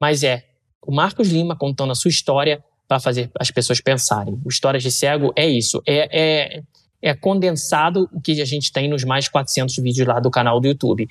[0.01, 0.43] Mas é
[0.87, 4.39] o Marcos Lima contando a sua história para fazer as pessoas pensarem.
[4.45, 5.83] O Histórias de Cego é isso.
[5.87, 6.63] É, é,
[7.01, 10.69] é condensado o que a gente tem nos mais 400 vídeos lá do canal do
[10.69, 11.09] YouTube.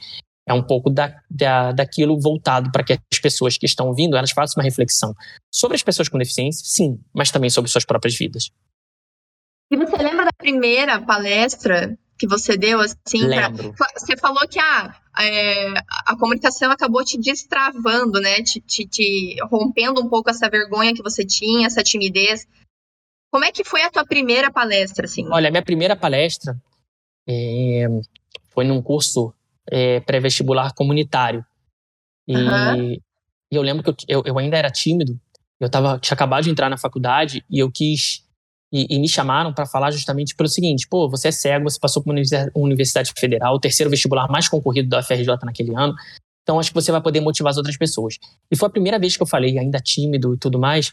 [0.48, 4.30] É um pouco da, da, daquilo voltado para que as pessoas que estão vindo elas
[4.30, 5.16] façam uma reflexão
[5.52, 8.52] sobre as pessoas com deficiência, sim, mas também sobre suas próprias vidas.
[9.72, 13.28] E você lembra da primeira palestra que você deu, assim?
[13.28, 13.50] Pra,
[13.98, 15.74] você falou que ah, é,
[16.06, 18.44] a comunicação acabou te destravando, né?
[18.44, 22.48] Te, te, te, rompendo um pouco essa vergonha que você tinha, essa timidez.
[23.32, 25.28] Como é que foi a tua primeira palestra, assim?
[25.32, 26.56] Olha, a minha primeira palestra
[27.28, 27.88] é,
[28.50, 29.34] foi num curso
[29.68, 31.44] é, pré-vestibular comunitário.
[32.28, 32.92] E, uhum.
[32.92, 33.02] e,
[33.52, 35.20] eu lembro que eu, eu, eu, ainda era tímido,
[35.60, 38.24] eu tava, tinha acabado de entrar na faculdade e eu quis.
[38.72, 42.02] E, e me chamaram para falar justamente pelo seguinte: pô, você é cego, você passou
[42.02, 42.22] por uma
[42.56, 45.94] universidade federal, o terceiro vestibular mais concorrido da UFRJ naquele ano.
[46.44, 48.18] Então acho que você vai poder motivar as outras pessoas.
[48.50, 50.92] E foi a primeira vez que eu falei, ainda tímido e tudo mais,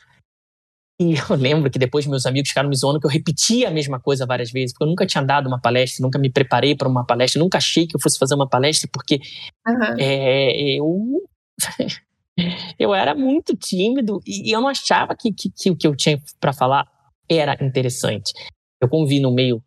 [1.00, 4.00] e eu lembro que depois meus amigos ficaram me zoando que eu repetia a mesma
[4.00, 7.04] coisa várias vezes, porque eu nunca tinha dado uma palestra, nunca me preparei para uma
[7.04, 9.20] palestra, nunca achei que eu fosse fazer uma palestra, porque
[9.66, 9.96] uhum.
[9.98, 11.22] é, eu,
[12.78, 16.20] eu era muito tímido e eu não achava que, que, que o que eu tinha
[16.40, 16.86] para falar
[17.30, 18.32] era interessante.
[18.80, 19.62] Eu convivi no meio,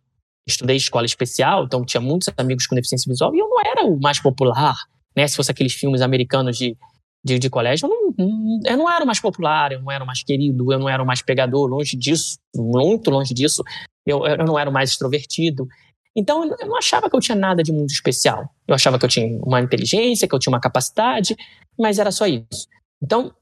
[0.48, 4.00] estudei escola especial, então tinha muitos amigos com deficiência visual e eu não era o
[4.00, 4.76] mais popular,
[5.16, 5.28] né?
[5.28, 6.78] Se fosse aqueles filmes americanos de
[7.24, 10.08] de, de colégio, eu não, eu não era o mais popular, eu não era o
[10.08, 13.64] mais querido, eu não era o mais pegador, longe disso, muito longe disso.
[14.06, 15.68] Eu, eu não era o mais extrovertido.
[16.16, 18.50] Então, eu não achava que eu tinha nada de muito especial.
[18.68, 21.36] Eu achava que eu tinha uma inteligência, que eu tinha uma capacidade,
[21.80, 22.68] mas era só isso.
[23.02, 23.34] Então,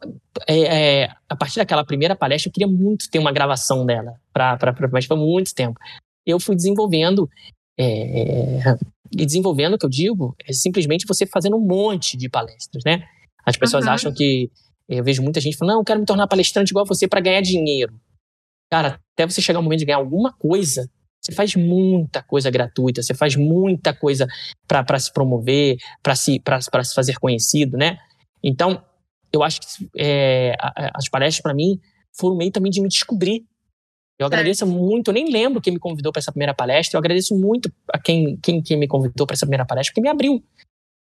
[0.47, 4.57] é, é, a partir daquela primeira palestra, eu queria muito ter uma gravação dela, pra,
[4.57, 5.77] pra, pra, mas foi muito tempo.
[6.25, 7.29] Eu fui desenvolvendo,
[7.77, 8.59] é,
[9.11, 13.03] e desenvolvendo, o que eu digo, é simplesmente você fazendo um monte de palestras, né?
[13.45, 13.91] As pessoas uhum.
[13.91, 14.51] acham que.
[14.87, 17.41] Eu vejo muita gente falando, não, eu quero me tornar palestrante igual você para ganhar
[17.41, 17.93] dinheiro.
[18.71, 20.89] Cara, até você chegar o momento de ganhar alguma coisa,
[21.21, 24.27] você faz muita coisa gratuita, você faz muita coisa
[24.67, 27.99] para se promover, para se, se fazer conhecido, né?
[28.43, 28.83] Então,
[29.31, 30.55] eu acho que é,
[30.93, 31.79] as palestras para mim
[32.11, 33.45] foram meio também de me descobrir.
[34.17, 34.67] Eu agradeço é.
[34.67, 37.97] muito, eu nem lembro quem me convidou para essa primeira palestra, eu agradeço muito a
[37.97, 40.43] quem, quem, quem me convidou para essa primeira palestra, porque me abriu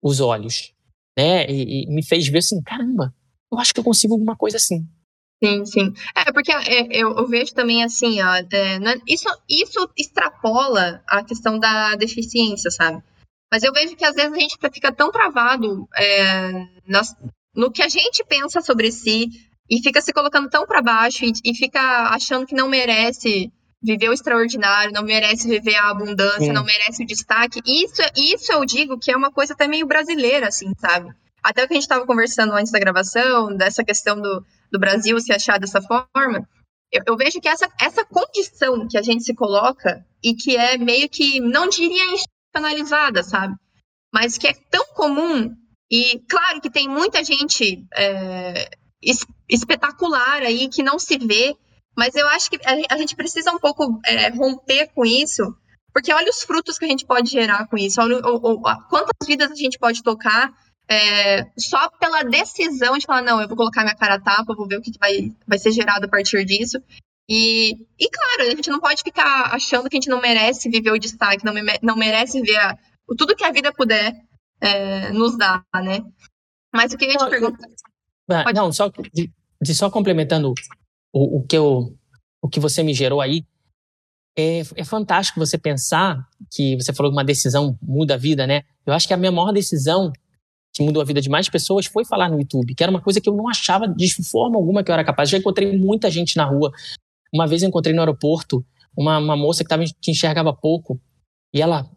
[0.03, 0.75] os olhos
[1.17, 1.45] né?
[1.49, 3.13] E, e, me fez ver assim, caramba,
[3.51, 4.85] eu acho que eu consigo alguma coisa assim.
[5.43, 5.93] Sim, sim.
[6.15, 11.23] É porque é, eu, eu, vejo também assim, ó, é, né, isso, isso extrapola a
[11.23, 13.03] questão da deficiência, sabe?
[13.51, 16.51] Mas eu vejo que às vezes a gente fica tão travado é,
[16.87, 17.15] nas,
[17.55, 19.29] no que a gente pensa sobre si
[19.69, 21.79] e fica se colocando tão para baixo e, e, fica
[22.09, 23.51] achando que não merece
[23.81, 26.51] viver o extraordinário, não merece viver a abundância, Sim.
[26.51, 27.61] não merece o destaque.
[27.65, 31.09] Isso, isso eu digo que é uma coisa até meio brasileira, assim, sabe?
[31.43, 35.19] Até o que a gente estava conversando antes da gravação, dessa questão do, do Brasil
[35.19, 36.47] se achar dessa forma,
[36.91, 40.77] eu, eu, vejo que essa, essa condição que a gente se coloca e que é
[40.77, 43.55] meio que, não diria institucionalizada, sabe?
[44.13, 45.55] Mas que é tão comum
[45.95, 48.69] e, claro, que tem muita gente é,
[49.49, 51.55] espetacular aí que não se vê
[51.95, 55.43] mas eu acho que a gente precisa um pouco é, romper com isso,
[55.93, 58.21] porque olha os frutos que a gente pode gerar com isso, olha
[58.89, 60.51] quantas vidas a gente pode tocar
[60.89, 64.67] é, só pela decisão de falar, não, eu vou colocar minha cara a tapa, vou
[64.67, 66.77] ver o que vai, vai ser gerado a partir disso.
[67.27, 70.91] E, e, claro, a gente não pode ficar achando que a gente não merece viver
[70.91, 72.77] o destaque, não, não merece ver a,
[73.17, 74.13] tudo que a vida puder
[74.65, 76.03] é, nos dar, né?
[76.73, 77.67] Mas o que eu ia te perguntar.
[78.53, 80.53] Não, só, de, de só complementando
[81.13, 81.95] o, o, que eu,
[82.41, 83.45] o que você me gerou aí,
[84.37, 88.63] é, é fantástico você pensar que você falou que uma decisão muda a vida, né?
[88.85, 90.11] Eu acho que a minha maior decisão
[90.73, 93.21] que mudou a vida de mais pessoas foi falar no YouTube, que era uma coisa
[93.21, 95.29] que eu não achava de forma alguma que eu era capaz.
[95.29, 96.71] Já encontrei muita gente na rua.
[97.33, 98.65] Uma vez eu encontrei no aeroporto
[98.97, 100.99] uma, uma moça que, tava, que enxergava pouco
[101.53, 101.89] e ela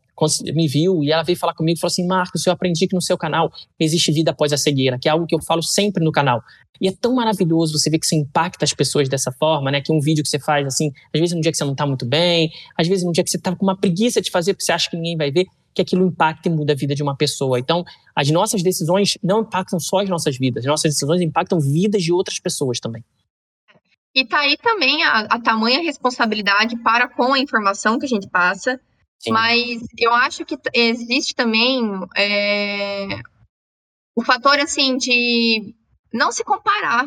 [0.54, 3.02] me viu e ela veio falar comigo e falou assim: Marcos, eu aprendi que no
[3.02, 6.10] seu canal existe vida após a cegueira, que é algo que eu falo sempre no
[6.10, 6.42] canal.
[6.80, 9.80] E é tão maravilhoso você ver que você impacta as pessoas dessa forma, né?
[9.80, 11.86] Que um vídeo que você faz, assim, às vezes num dia que você não tá
[11.86, 14.64] muito bem, às vezes num dia que você tá com uma preguiça de fazer porque
[14.64, 17.16] você acha que ninguém vai ver, que aquilo impacta e muda a vida de uma
[17.16, 17.58] pessoa.
[17.58, 22.02] Então, as nossas decisões não impactam só as nossas vidas, as nossas decisões impactam vidas
[22.02, 23.04] de outras pessoas também.
[24.14, 28.28] E tá aí também a, a tamanha responsabilidade para com a informação que a gente
[28.28, 28.80] passa.
[29.18, 29.32] Sim.
[29.32, 31.82] Mas eu acho que existe também
[32.16, 33.20] é,
[34.16, 35.74] o fator assim de
[36.12, 37.06] não se comparar,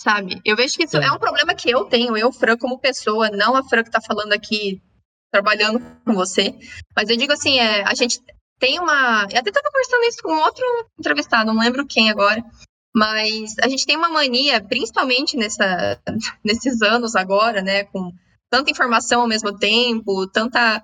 [0.00, 0.40] sabe?
[0.44, 1.04] Eu vejo que isso Sim.
[1.04, 4.00] é um problema que eu tenho, eu, Fran, como pessoa, não a Fran que está
[4.00, 4.82] falando aqui,
[5.30, 6.54] trabalhando com você.
[6.96, 8.20] Mas eu digo assim, é, a gente
[8.58, 9.26] tem uma.
[9.30, 10.64] Eu até estava conversando isso com outro
[10.98, 12.44] entrevistado, não lembro quem agora.
[12.94, 16.00] Mas a gente tem uma mania, principalmente nessa,
[16.44, 18.12] nesses anos agora, né, com
[18.48, 20.80] tanta informação ao mesmo tempo, tanta,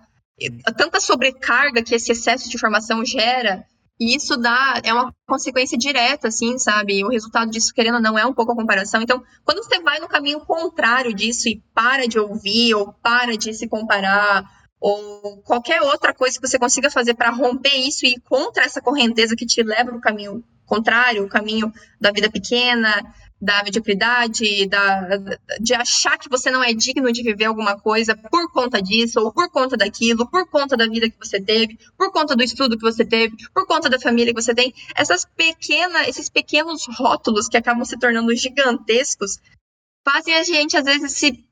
[0.77, 3.65] tanta sobrecarga que esse excesso de informação gera,
[4.01, 7.05] e isso dá, é uma consequência direta, assim, sabe?
[7.05, 9.03] O resultado disso, querendo ou não, é um pouco a comparação.
[9.03, 13.53] Então, quando você vai no caminho contrário disso e para de ouvir, ou para de
[13.53, 14.43] se comparar,
[14.81, 18.81] ou qualquer outra coisa que você consiga fazer para romper isso e ir contra essa
[18.81, 21.71] correnteza que te leva no caminho contrário, o caminho
[22.01, 23.05] da vida pequena,
[23.41, 25.17] da mediocridade, da,
[25.59, 29.33] de achar que você não é digno de viver alguma coisa por conta disso, ou
[29.33, 32.83] por conta daquilo, por conta da vida que você teve, por conta do estudo que
[32.83, 34.75] você teve, por conta da família que você tem.
[34.95, 39.39] Essas pequenas, esses pequenos rótulos que acabam se tornando gigantescos
[40.07, 41.45] fazem a gente, às vezes, se,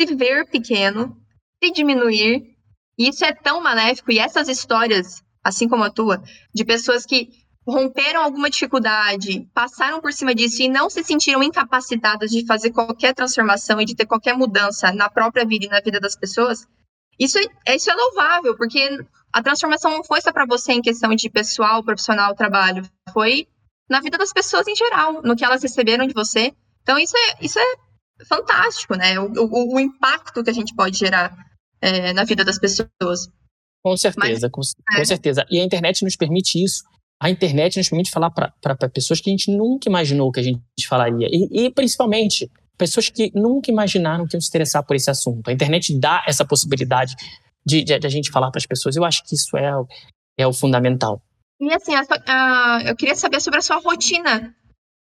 [0.00, 1.20] se ver pequeno,
[1.62, 2.56] se diminuir.
[2.96, 4.10] E isso é tão maléfico.
[4.10, 6.22] E essas histórias, assim como a tua,
[6.54, 7.28] de pessoas que
[7.66, 13.14] romperam alguma dificuldade, passaram por cima disso e não se sentiram incapacitadas de fazer qualquer
[13.14, 16.66] transformação e de ter qualquer mudança na própria vida e na vida das pessoas,
[17.18, 18.98] isso é, isso é louvável, porque
[19.32, 22.82] a transformação não foi só para você em questão de pessoal, profissional, trabalho,
[23.12, 23.46] foi
[23.88, 26.54] na vida das pessoas em geral, no que elas receberam de você.
[26.82, 29.18] Então isso é, isso é fantástico, né?
[29.20, 31.36] O, o, o impacto que a gente pode gerar
[31.80, 33.28] é, na vida das pessoas.
[33.82, 34.60] Com certeza, Mas, com,
[34.94, 34.98] é.
[34.98, 35.44] com certeza.
[35.50, 36.84] E a internet nos permite isso
[37.20, 40.88] a internet nos permite falar para pessoas que a gente nunca imaginou que a gente
[40.88, 41.28] falaria.
[41.30, 45.48] E, e, principalmente, pessoas que nunca imaginaram que iam se interessar por esse assunto.
[45.48, 47.14] A internet dá essa possibilidade
[47.64, 48.96] de, de, de a gente falar para as pessoas.
[48.96, 49.70] Eu acho que isso é,
[50.38, 51.20] é o fundamental.
[51.60, 54.54] E assim, a, a, eu queria saber sobre a sua rotina.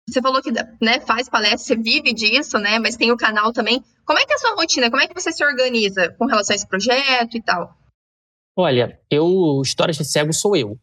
[0.06, 2.80] Você falou que né, faz palestra, você vive disso, né?
[2.80, 3.82] Mas tem o canal também.
[4.06, 4.90] Como é que é a sua rotina?
[4.90, 7.78] Como é que você se organiza com relação a esse projeto e tal?
[8.58, 10.78] Olha, eu, Histórias de Cego sou eu.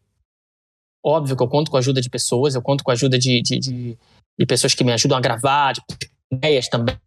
[1.07, 3.41] Óbvio que eu conto com a ajuda de pessoas, eu conto com a ajuda de,
[3.41, 3.97] de, de,
[4.37, 5.81] de pessoas que me ajudam a gravar, de
[6.29, 6.97] ideias também,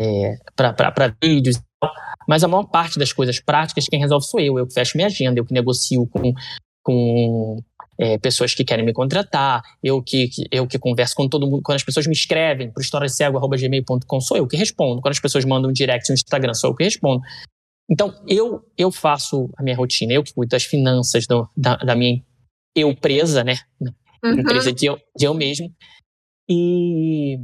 [0.00, 1.92] é, para vídeos e tal.
[2.26, 4.58] Mas a maior parte das coisas práticas, quem resolve sou eu.
[4.58, 6.32] Eu que fecho minha agenda, eu que negocio com,
[6.82, 7.62] com
[7.98, 11.60] é, pessoas que querem me contratar, eu que, que, eu que converso com todo mundo.
[11.62, 15.02] Quando as pessoas me escrevem para historiascego.gmail.com, sou eu que respondo.
[15.02, 17.20] Quando as pessoas mandam um direct no Instagram, sou eu que respondo.
[17.90, 21.94] Então, eu, eu faço a minha rotina, eu que cuido das finanças do, da, da
[21.94, 22.22] minha
[22.74, 23.56] eu presa, né?
[24.24, 24.40] Uhum.
[24.40, 25.72] Empresa de eu, de eu mesmo.
[26.48, 27.38] E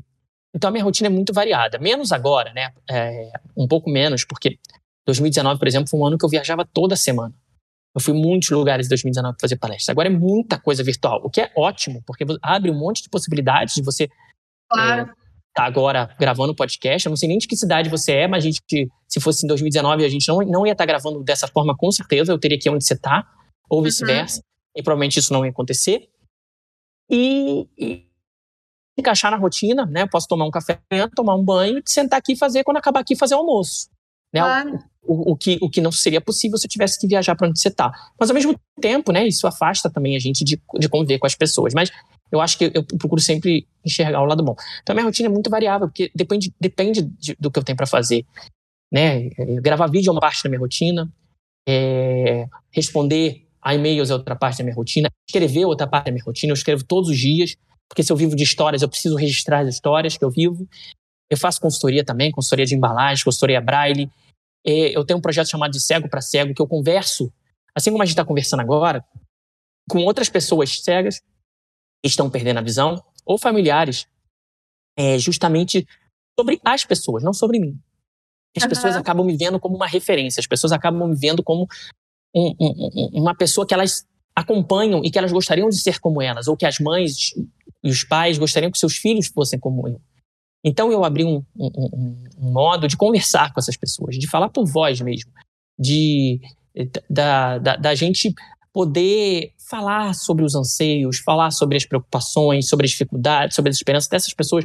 [0.54, 1.78] então a minha rotina é muito variada.
[1.78, 2.72] Menos agora, né?
[2.90, 4.58] É, um pouco menos, porque
[5.06, 7.34] 2019, por exemplo, foi um ano que eu viajava toda semana.
[7.94, 9.88] Eu fui em muitos lugares em 2019 para fazer palestras.
[9.88, 13.74] Agora é muita coisa virtual, o que é ótimo, porque abre um monte de possibilidades
[13.74, 14.08] de você
[14.70, 15.02] claro.
[15.02, 15.14] é,
[15.54, 17.06] tá agora gravando podcast.
[17.06, 19.48] Eu não sei nem de que cidade você é, mas a gente, se fosse em
[19.48, 22.30] 2019, a gente não, não ia estar tá gravando dessa forma, com certeza.
[22.30, 23.26] Eu teria que ir onde você está,
[23.68, 23.84] ou uhum.
[23.84, 24.38] vice-versa.
[24.38, 26.08] Uhum e provavelmente isso não ia acontecer.
[27.10, 28.08] E, e
[28.98, 30.02] encaixar na rotina, né?
[30.02, 30.78] Eu posso tomar um café,
[31.14, 33.88] tomar um banho, sentar aqui e fazer quando acabar aqui fazer almoço.
[34.32, 34.40] Né?
[34.40, 34.78] Claro.
[35.02, 37.58] O, o, que, o que não seria possível se eu tivesse que viajar para onde
[37.58, 37.90] você está.
[38.20, 39.26] Mas ao mesmo tempo, né?
[39.26, 41.72] Isso afasta também a gente de, de conviver com as pessoas.
[41.72, 41.90] Mas
[42.30, 44.54] eu acho que eu procuro sempre enxergar o lado bom.
[44.82, 47.76] Então a minha rotina é muito variável, porque depende, depende de, do que eu tenho
[47.76, 48.26] para fazer.
[48.92, 49.30] Né?
[49.62, 51.10] Gravar vídeo é uma parte da minha rotina.
[51.66, 56.12] É, responder a e-mails é outra parte da minha rotina, escrever é outra parte da
[56.12, 57.56] minha rotina, eu escrevo todos os dias,
[57.88, 60.68] porque se eu vivo de histórias, eu preciso registrar as histórias que eu vivo.
[61.30, 64.10] Eu faço consultoria também, consultoria de embalagem, consultoria braille.
[64.64, 67.32] Eu tenho um projeto chamado de Cego para Cego, que eu converso,
[67.74, 69.04] assim como a gente está conversando agora,
[69.88, 71.20] com outras pessoas cegas
[72.02, 74.06] que estão perdendo a visão, ou familiares,
[74.96, 75.86] é, justamente
[76.38, 77.78] sobre as pessoas, não sobre mim.
[78.56, 78.68] As uhum.
[78.68, 81.66] pessoas acabam me vendo como uma referência, as pessoas acabam me vendo como
[82.34, 86.48] um, um, uma pessoa que elas acompanham e que elas gostariam de ser como elas,
[86.48, 87.34] ou que as mães
[87.82, 90.00] e os pais gostariam que seus filhos fossem como eu.
[90.64, 94.66] Então eu abri um, um, um modo de conversar com essas pessoas, de falar por
[94.66, 95.30] voz mesmo,
[95.78, 96.40] de
[97.08, 98.34] da, da, da gente
[98.72, 104.08] poder falar sobre os anseios, falar sobre as preocupações, sobre as dificuldades, sobre as esperanças
[104.08, 104.64] dessas pessoas.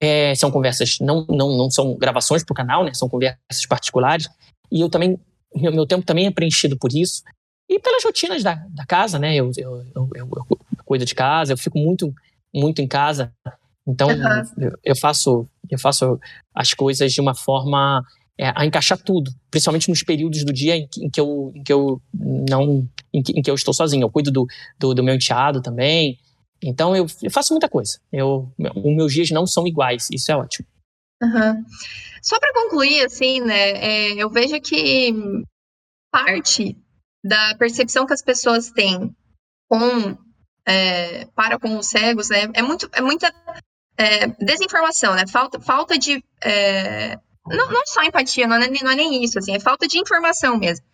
[0.00, 2.94] É, são conversas, não, não, não são gravações para o canal, né?
[2.94, 4.28] São conversas particulares.
[4.70, 5.18] E eu também,
[5.54, 7.22] meu, meu tempo também é preenchido por isso.
[7.68, 9.34] E pelas rotinas da, da casa, né?
[9.34, 12.14] Eu, eu, eu, eu, cuido de casa, eu fico muito,
[12.54, 13.32] muito em casa.
[13.86, 14.70] Então, uhum.
[14.84, 16.18] eu, faço, eu faço
[16.54, 18.02] as coisas de uma forma
[18.38, 21.62] é, a encaixar tudo, principalmente nos períodos do dia em que, em que eu, em
[21.62, 24.04] que eu não, em que, em que, eu estou sozinho.
[24.04, 24.46] Eu cuido do,
[24.78, 26.18] do, do meu enteado também.
[26.62, 27.98] Então eu, eu, faço muita coisa.
[28.12, 30.08] Eu, os meus dias não são iguais.
[30.10, 30.66] Isso é ótimo.
[31.22, 31.64] Uhum.
[32.22, 33.70] Só para concluir, assim, né?
[33.70, 35.12] É, eu vejo que
[36.10, 36.76] parte
[37.24, 39.14] da percepção que as pessoas têm
[39.68, 40.16] com
[40.66, 42.50] é, para com os cegos, né?
[42.54, 43.32] É muito, é muita
[43.96, 45.26] é, desinformação, né?
[45.26, 47.16] Falta, falta de é,
[47.46, 50.58] não, não só empatia, não é, não é nem isso, assim, é falta de informação
[50.58, 50.84] mesmo.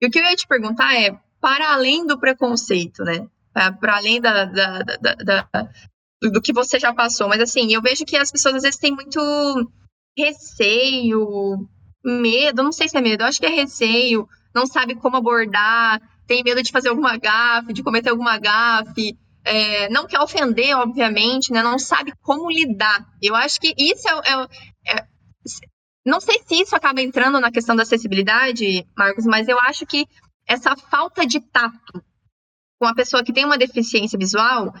[0.00, 3.26] E o que eu ia te perguntar é, para além do preconceito, né?
[3.52, 5.48] Para além da, da, da, da,
[6.30, 8.92] do que você já passou, mas assim, eu vejo que as pessoas às vezes têm
[8.92, 9.20] muito
[10.16, 11.68] receio,
[12.04, 16.00] medo, não sei se é medo, eu acho que é receio, não sabe como abordar,
[16.26, 21.52] tem medo de fazer alguma gafe, de cometer alguma gafe, é, não quer ofender, obviamente,
[21.52, 21.62] né?
[21.62, 23.04] Não sabe como lidar.
[23.20, 25.06] Eu acho que isso é, é, é
[26.06, 30.06] não sei se isso acaba entrando na questão da acessibilidade, Marcos, mas eu acho que
[30.46, 32.02] essa falta de tato
[32.80, 34.72] com a pessoa que tem uma deficiência visual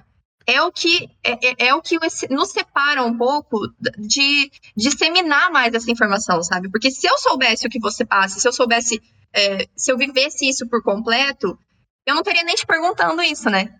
[0.46, 1.98] é o que é, é, é o que
[2.30, 3.58] nos separa um pouco
[3.98, 6.70] de disseminar mais essa informação, sabe?
[6.70, 9.00] Porque se eu soubesse o que você passa, se eu soubesse,
[9.34, 11.58] é, se eu vivesse isso por completo,
[12.06, 13.76] eu não teria nem te perguntando isso, né?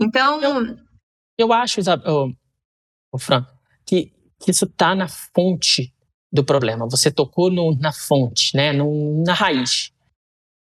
[0.00, 0.42] Então.
[0.42, 0.76] Eu,
[1.38, 2.32] eu acho, Isabel,
[3.12, 3.46] oh, Fran,
[3.86, 5.92] que, que isso tá na fonte
[6.32, 6.88] do problema.
[6.88, 8.72] Você tocou no, na fonte, né?
[8.72, 9.92] No, na raiz.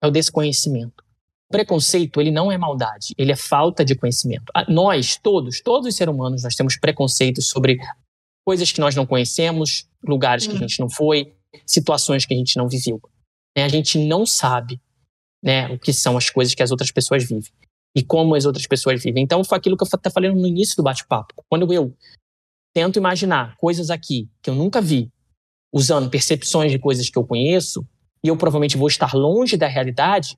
[0.03, 1.03] É o desconhecimento.
[1.51, 4.45] Preconceito, ele não é maldade, ele é falta de conhecimento.
[4.67, 7.77] Nós, todos, todos os seres humanos, nós temos preconceitos sobre
[8.45, 11.33] coisas que nós não conhecemos, lugares que a gente não foi,
[11.65, 13.01] situações que a gente não viveu.
[13.55, 13.63] Né?
[13.63, 14.81] A gente não sabe
[15.43, 17.51] né, o que são as coisas que as outras pessoas vivem
[17.95, 19.23] e como as outras pessoas vivem.
[19.23, 21.43] Então, foi aquilo que eu estava falando no início do bate-papo.
[21.49, 21.93] Quando eu
[22.73, 25.11] tento imaginar coisas aqui que eu nunca vi,
[25.73, 27.85] usando percepções de coisas que eu conheço,
[28.23, 30.37] e eu provavelmente vou estar longe da realidade,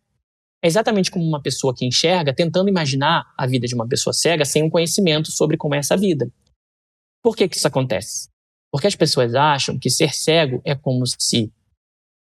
[0.63, 4.45] é exatamente como uma pessoa que enxerga tentando imaginar a vida de uma pessoa cega
[4.45, 6.31] sem um conhecimento sobre como é essa vida.
[7.21, 8.29] Por que, que isso acontece?
[8.71, 11.51] Porque as pessoas acham que ser cego é como se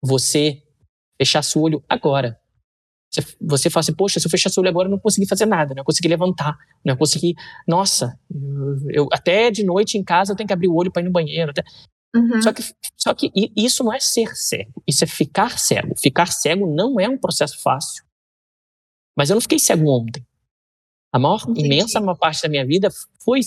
[0.03, 0.61] você
[1.19, 2.39] fechasse o olho agora.
[3.11, 5.47] Você, você fala assim, poxa, se eu fechasse o olho agora, eu não consegui fazer
[5.47, 6.55] nada, não consegui levantar,
[6.85, 7.33] não consegui.
[7.67, 11.01] Nossa, eu, eu, até de noite em casa eu tenho que abrir o olho para
[11.01, 11.49] ir no banheiro.
[11.49, 11.63] Até...
[12.15, 12.41] Uhum.
[12.41, 12.63] Só, que,
[12.95, 15.95] só que isso não é ser cego, isso é ficar cego.
[15.99, 18.07] Ficar cego não é um processo fácil.
[19.17, 20.25] Mas eu não fiquei cego ontem.
[21.11, 21.65] A maior, Entendi.
[21.65, 22.89] imensa maior parte da minha vida
[23.23, 23.41] foi,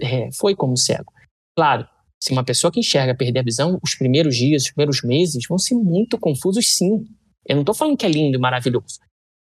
[0.00, 1.12] é, foi como cego.
[1.56, 1.86] Claro,
[2.22, 5.58] se uma pessoa que enxerga perder a visão, os primeiros dias, os primeiros meses vão
[5.58, 7.04] ser muito confusos, sim.
[7.46, 9.00] Eu não estou falando que é lindo e maravilhoso.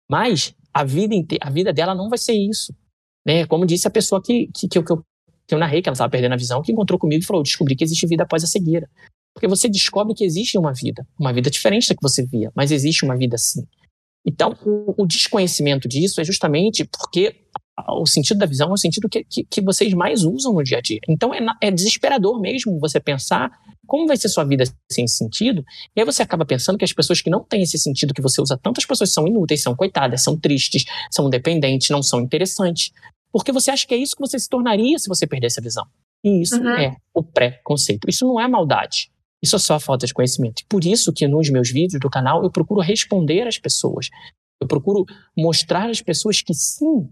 [0.09, 2.75] Mas a vida, a vida dela não vai ser isso.
[3.25, 3.45] Né?
[3.45, 6.33] Como disse a pessoa que, que, que, eu, que eu narrei que ela estava perdendo
[6.33, 8.89] a visão, que encontrou comigo e falou: descobri que existe vida após a cegueira.
[9.33, 12.71] Porque você descobre que existe uma vida, uma vida diferente da que você via, mas
[12.71, 13.65] existe uma vida sim.
[14.25, 17.35] Então, o, o desconhecimento disso é justamente porque
[17.89, 20.77] o sentido da visão é o sentido que, que, que vocês mais usam no dia
[20.77, 20.99] a dia.
[21.09, 23.51] Então, é, é desesperador mesmo você pensar
[23.85, 25.63] como vai ser sua vida sem sentido,
[25.95, 28.41] e aí você acaba pensando que as pessoas que não têm esse sentido que você
[28.41, 32.91] usa tanto, as pessoas são inúteis, são coitadas, são tristes, são dependentes, não são interessantes.
[33.31, 35.85] Porque você acha que é isso que você se tornaria se você perdesse a visão.
[36.23, 36.69] E isso uhum.
[36.69, 38.09] é o pré-conceito.
[38.09, 39.11] Isso não é maldade.
[39.43, 40.63] Isso é só falta de conhecimento.
[40.69, 44.09] Por isso que nos meus vídeos do canal eu procuro responder às pessoas.
[44.61, 45.05] Eu procuro
[45.37, 47.09] mostrar às pessoas que sim,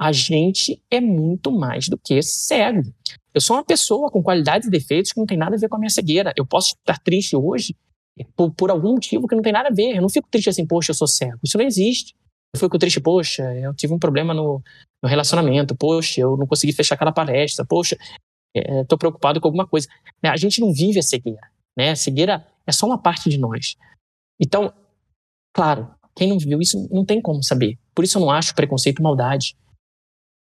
[0.00, 2.82] a gente é muito mais do que cego.
[3.34, 5.76] Eu sou uma pessoa com qualidades e defeitos que não tem nada a ver com
[5.76, 6.32] a minha cegueira.
[6.36, 7.74] Eu posso estar triste hoje
[8.36, 9.96] por, por algum motivo que não tem nada a ver.
[9.96, 11.38] Eu não fico triste assim, poxa, eu sou cego.
[11.42, 12.14] Isso não existe.
[12.54, 14.62] Eu fico triste, poxa, eu tive um problema no,
[15.02, 17.96] no relacionamento, poxa, eu não consegui fechar aquela palestra, poxa,
[18.54, 19.88] estou é, preocupado com alguma coisa.
[20.22, 21.40] A gente não vive a cegueira,
[21.76, 21.94] né?
[21.94, 23.76] Cegueira é só uma parte de nós.
[24.40, 24.72] Então,
[25.54, 27.78] claro, quem não viveu isso não tem como saber.
[27.94, 29.56] Por isso eu não acho preconceito maldade.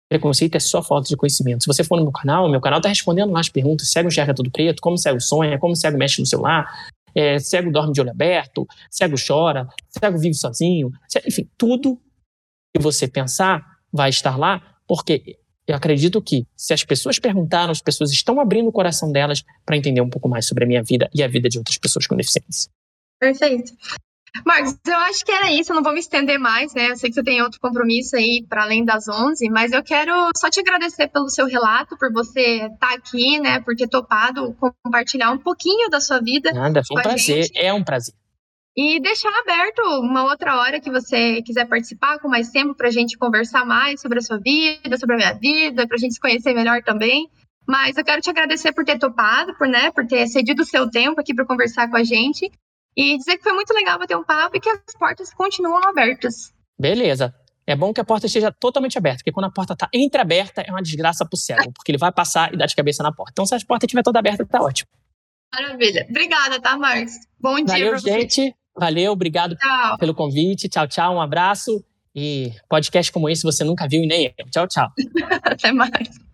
[0.09, 1.63] Preconceito é só falta de conhecimento.
[1.63, 4.34] Se você for no meu canal, meu canal está respondendo lá as perguntas: cego enxerga
[4.34, 6.67] tudo preto, como cego sonha, como cego mexe no celular,
[7.13, 10.91] é, cego dorme de olho aberto, cego chora, cego vive sozinho,
[11.26, 11.99] enfim, tudo
[12.76, 15.39] que você pensar vai estar lá, porque
[15.72, 19.78] eu acredito que se as pessoas perguntaram, as pessoas estão abrindo o coração delas para
[19.78, 22.15] entender um pouco mais sobre a minha vida e a vida de outras pessoas com
[22.15, 22.72] deficiência.
[23.20, 23.74] Perfeito.
[24.45, 26.91] Marcos, eu acho que era isso, eu não vou me estender mais, né?
[26.91, 30.30] Eu sei que você tem outro compromisso aí para além das 11, mas eu quero
[30.38, 33.59] só te agradecer pelo seu relato, por você estar tá aqui, né?
[33.59, 36.51] Por ter topado compartilhar um pouquinho da sua vida.
[36.51, 37.57] Nada, foi um prazer, gente.
[37.59, 38.13] é um prazer.
[38.78, 42.91] E deixar aberto uma outra hora que você quiser participar com mais tempo para a
[42.91, 46.20] gente conversar mais sobre a sua vida, sobre a minha vida, para a gente se
[46.20, 47.28] conhecer melhor também.
[47.67, 50.89] Mas eu quero te agradecer por ter topado, por, né, por ter cedido o seu
[50.89, 52.49] tempo aqui para conversar com a gente
[52.95, 56.53] e dizer que foi muito legal bater um papo e que as portas continuam abertas.
[56.80, 57.34] Beleza.
[57.67, 60.72] É bom que a porta esteja totalmente aberta, porque quando a porta está entreaberta é
[60.72, 63.32] uma desgraça pro céu, porque ele vai passar e dar de cabeça na porta.
[63.32, 64.89] Então, se a porta estiver toda aberta, tá ótimo.
[65.54, 66.06] Maravilha.
[66.10, 67.14] Obrigada, tá, Marcos?
[67.39, 68.54] Bom dia Valeu, gente.
[68.78, 69.97] Valeu, obrigado tchau.
[69.97, 70.70] pelo convite.
[70.70, 71.16] Tchau, tchau.
[71.16, 71.84] Um abraço.
[72.16, 74.45] E podcast como esse você nunca viu e nem eu.
[74.50, 74.88] Tchau, tchau.
[75.43, 76.28] Até mais.